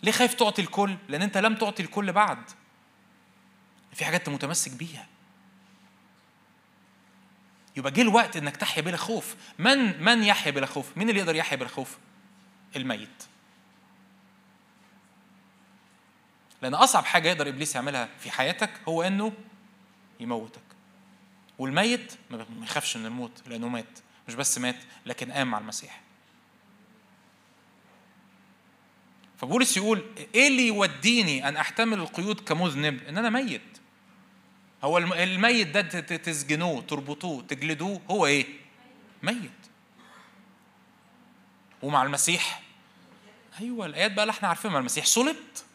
[0.04, 2.44] ليه خايف تعطي الكل؟ لأن أنت لم تعطي الكل بعد.
[3.94, 5.08] في حاجات أنت متمسك بيها.
[7.78, 9.36] يبقى جه الوقت إنك تحيا بلا خوف.
[9.60, 11.98] من من يحيا بلا خوف؟ مين اللي يقدر يحيا بلا خوف؟
[12.76, 13.24] الميت.
[16.62, 19.34] لأن أصعب حاجة يقدر إبليس يعملها في حياتك هو إنه
[20.20, 20.62] يموتك.
[21.60, 24.00] والميت ما يخافش من الموت لأنه مات.
[24.28, 26.02] مش بس مات لكن قام مع المسيح.
[29.38, 30.04] فبولس يقول
[30.36, 33.62] إيه اللي يوديني أن أحتمل القيود كمذنب؟ إن أنا ميت.
[34.84, 35.82] هو الميت ده
[36.18, 38.46] تسجنوه تربطوه تجلدوه هو إيه؟
[39.24, 39.52] ميت.
[41.82, 42.62] ومع المسيح.
[43.62, 45.66] أيوه الآيات بقى اللي إحنا عارفينها المسيح صلبت.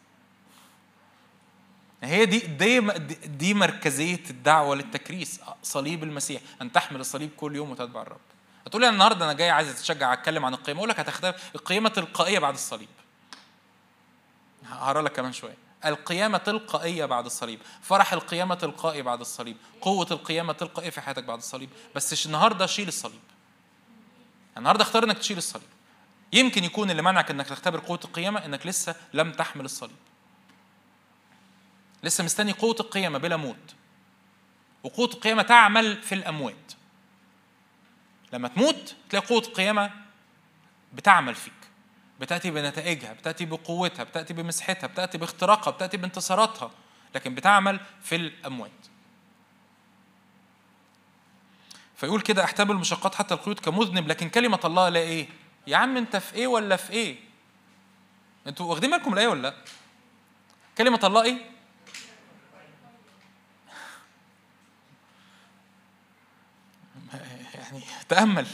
[2.03, 2.79] هي دي دي
[3.27, 6.41] دي مركزية الدعوة للتكريس صليب المسيح.
[6.61, 8.19] أن تحمل الصليب كل يوم وتتبع الرب.
[8.65, 12.39] هتقولي أنا النهارده أنا جاي عايز أتشجع اتكلم عن القيامه أقول لك هتختار القيامه تلقائية
[12.39, 12.89] بعد الصليب.
[14.65, 15.68] هقرأ لك كمان شوية.
[15.85, 17.59] القيامة تلقائية بعد الصليب.
[17.81, 19.57] فرح القيامة تلقائي بعد الصليب.
[19.81, 21.69] قوة القيامة تلقائية في حياتك بعد الصليب.
[21.95, 23.21] بس النهاردة شيل الصليب.
[24.57, 25.67] النهاردة اختار إنك تشيل الصليب.
[26.33, 29.95] يمكن يكون اللي منعك إنك تختبر قوة القيامة إنك لسه لم تحمل الصليب.
[32.03, 33.75] لسه مستني قوة القيامة بلا موت.
[34.83, 36.71] وقوة القيامة تعمل في الأموات.
[38.33, 39.91] لما تموت تلاقي قوة القيامة
[40.93, 41.53] بتعمل فيك.
[42.19, 46.71] بتأتي بنتائجها بتأتي بقوتها بتأتي بمسحتها بتأتي باختراقها بتأتي بانتصاراتها
[47.15, 48.71] لكن بتعمل في الأموات.
[51.95, 55.27] فيقول كده احتمل المشقات حتى القيود كمذنب لكن كلمة الله لا إيه؟
[55.67, 57.17] يا عم أنت في إيه ولا في إيه؟
[58.47, 59.55] أنتوا واخدين بالكم الآية ولا لأ؟
[60.77, 61.37] كلمة الله إيه؟
[67.53, 68.47] يعني تأمل.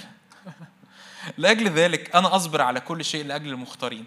[1.37, 4.05] لأجل ذلك أنا أصبر على كل شيء لأجل المختارين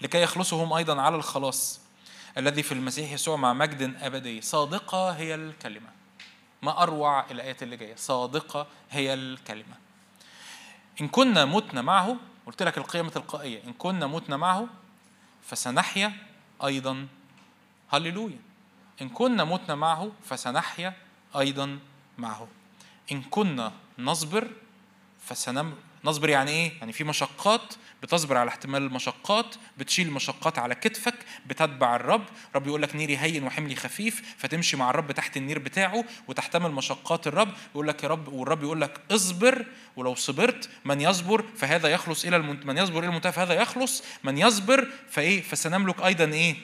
[0.00, 1.80] لكي يخلصوا هم أيضا على الخلاص
[2.38, 4.40] الذي في المسيح يسوع مع مجد أبدي.
[4.40, 5.88] صادقة هي الكلمة.
[6.62, 7.94] ما أروع الآيات اللي جاية.
[7.96, 9.74] صادقة هي الكلمة.
[11.00, 12.16] إن كنا متنا معه
[12.46, 14.66] قلت لك القيمة التلقائية إن كنا متنا معه
[15.46, 16.12] فسنحيا
[16.64, 17.06] أيضا.
[17.92, 18.38] هللويا.
[19.02, 20.94] إن كنا متنا معه فسنحيا
[21.38, 21.78] أيضا
[22.18, 22.48] معه.
[23.12, 24.50] إن كنا نصبر
[25.24, 25.74] فسنم
[26.04, 31.14] نصبر يعني إيه؟ يعني في مشقات بتصبر على احتمال المشقات بتشيل المشقات على كتفك
[31.46, 32.24] بتتبع الرب.
[32.54, 37.26] رب يقول لك نيري هين وحملي خفيف فتمشي مع الرب تحت النير بتاعه وتحتمل مشقات
[37.26, 37.48] الرب.
[37.70, 42.36] يقول لك يا رب والرب يقول لك اصبر ولو صبرت من يصبر فهذا يخلص إلى
[42.36, 42.66] المنت...
[42.66, 44.02] من يصبر إلى المنتهى فهذا يخلص.
[44.24, 46.56] من يصبر فإيه؟ فسنملك أيضا إيه؟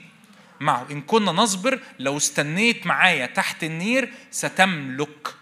[0.60, 0.86] معه.
[0.90, 5.34] إن كنا نصبر لو استنيت معايا تحت النير ستملك.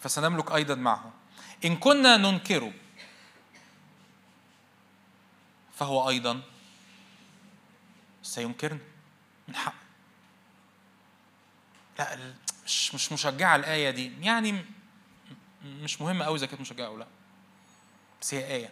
[0.00, 1.13] فسنملك أيضا معه.
[1.64, 2.72] إن كنا ننكره
[5.74, 6.42] فهو أيضا
[8.22, 8.80] سينكرنا
[9.48, 9.74] من حق
[11.98, 12.34] لا
[12.66, 14.12] مش مش مشجعة الآية دي.
[14.20, 14.64] يعني
[15.64, 17.06] مش مهم قوي إذا كانت مشجعة أو لا.
[18.20, 18.70] بس هي آية.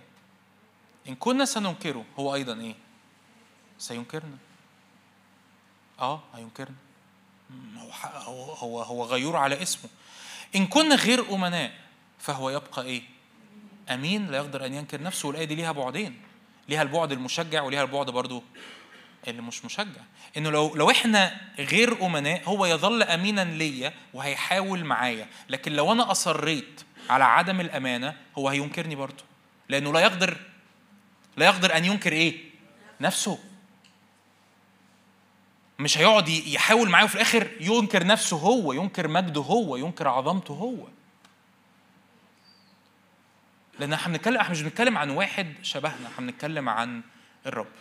[1.09, 2.75] إن كنا سننكره هو أيضا إيه؟
[3.79, 4.39] سينكرنا.
[5.99, 6.77] آه هينكرنا.
[7.97, 9.91] هو هو هو غيور على اسمه.
[10.57, 11.83] إن كنا غير أمناء
[12.23, 13.03] فهو يبقى إيه؟
[13.91, 16.21] أمين لا يقدر أن ينكر نفسه والآية دي ليها بعدين.
[16.69, 18.43] ليها البعد المشجع وليها البعد برضو
[19.29, 20.01] اللي مش مشجع.
[20.37, 25.29] إنه لو لو إحنا غير أمناء هو يظل امينا ليا وهيحاول معايا.
[25.49, 29.25] لكن لو أنا أصريت على عدم الأمانة هو هينكرني برضه
[29.69, 30.37] لأنه لا يقدر
[31.37, 32.39] لا يقدر أن ينكر إيه؟
[33.01, 33.39] نفسه.
[35.79, 40.87] مش هيقعد يحاول معاه وفي الآخر ينكر نفسه هو ينكر مجده هو ينكر عظمته هو.
[43.83, 47.03] لأن إحنا بنتكلم إحنا مش بنتكلم عن واحد شبهنا إحنا بنتكلم عن
[47.47, 47.73] الرب.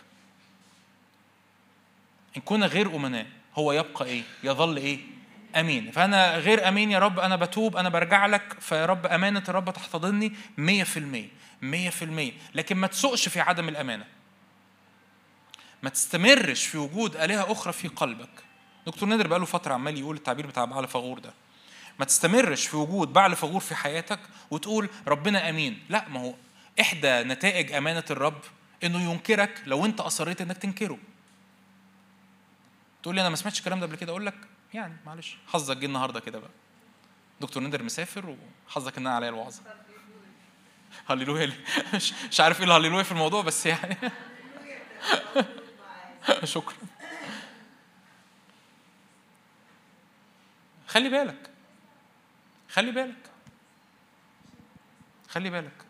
[2.36, 4.98] إن كنا غير أمناء هو يبقى إيه؟ يظل إيه؟
[5.56, 5.90] أمين.
[5.90, 10.32] فأنا غير أمين يا رب أنا بتوب أنا برجع لك فيا رب أمانة الرب تحتضني
[10.58, 11.30] 100%
[11.62, 14.04] 100% لكن ما تسوقش في عدم الأمانة.
[15.82, 18.44] ما تستمرش في وجود آلهة أخرى في قلبك.
[18.86, 21.32] دكتور نادر بقاله فترة عمال يقول التعبير بتاع بعل فغور ده.
[21.98, 24.20] ما تستمرش في وجود بعل فغور في حياتك
[24.50, 25.82] وتقول ربنا أمين.
[25.88, 26.34] لا ما هو
[26.80, 28.40] إحدى نتائج أمانة الرب
[28.84, 30.98] إنه ينكرك لو أنت أصريت إنك تنكره.
[33.02, 34.34] تقول لي أنا ما سمعتش الكلام ده قبل كده؟ أقول لك
[34.74, 35.36] يعني معلش.
[35.48, 36.50] حظك جه النهارده كده بقى.
[37.40, 38.36] دكتور نادر مسافر
[38.68, 39.62] وحظك إن أنا عليا الوعظة.
[41.10, 41.52] هللويا
[42.30, 43.96] مش عارف إيه الهللويا في الموضوع بس يعني.
[46.44, 46.76] شكرا.
[50.88, 51.50] خلي بالك.
[52.72, 53.30] خلي بالك.
[55.28, 55.84] خلي بالك.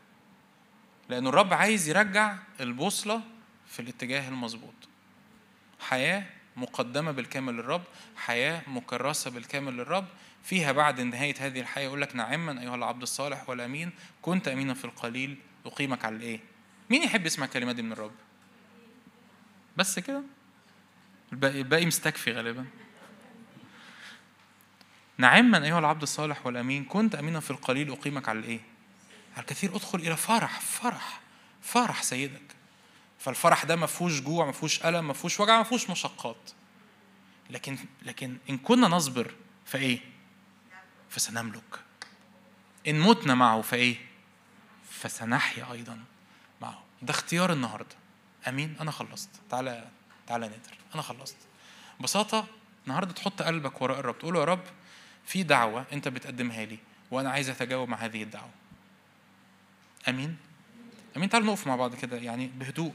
[1.08, 3.22] لأن الرب عايز يرجع البوصلة
[3.66, 4.74] في الاتجاه المظبوط.
[5.80, 6.24] حياة
[6.56, 7.82] مقدمة بالكامل للرب
[8.16, 10.06] حياة مكرسة بالكامل للرب.
[10.44, 14.84] فيها بعد نهاية هذه الحياة يقول لك نعما أيها العبد الصالح والأمين كنت أمينا في
[14.84, 15.36] القليل.
[15.66, 16.40] أقيمك على الإيه؟
[16.90, 18.12] مين يحب يسمع الكلمات دي من الرب؟
[19.76, 20.22] بس كده.
[21.32, 22.66] الباقي, مستكفي غالبا.
[25.18, 28.60] نعما أيها العبد الصالح والأمين كنت أمينا في القليل أقيمك على الإيه؟
[29.32, 29.76] على الكثير.
[29.76, 31.20] أدخل إلى فرح فرح
[31.62, 32.42] فرح سيدك.
[33.18, 36.50] فالفرح ده ما فيهوش جوع ما فيهوش ألم ما فيهوش وجع ما فيهوش مشقات.
[37.50, 39.34] لكن لكن إن كنا نصبر
[39.64, 39.98] فايه
[41.10, 41.80] فسنملك.
[42.88, 43.96] إن متنا معه فايه
[44.90, 45.98] فسنحيا أيضا
[46.60, 46.82] معه.
[47.02, 47.96] ده اختيار النهارده.
[48.48, 49.30] أمين أنا خلصت.
[49.50, 49.88] تعالى
[50.26, 50.74] تعالى نادر.
[50.94, 51.36] أنا خلصت.
[52.00, 52.46] ببساطة
[52.86, 54.18] النهارده تحط قلبك وراء الرب.
[54.18, 54.64] تقول له يا رب
[55.26, 56.78] في دعوة أنت بتقدمها لي
[57.10, 58.50] وأنا عايز أتجاوب مع هذه الدعوة.
[60.08, 60.36] آمين؟
[61.16, 62.92] آمين؟ تعالوا نقف مع بعض كده يعني بهدوء.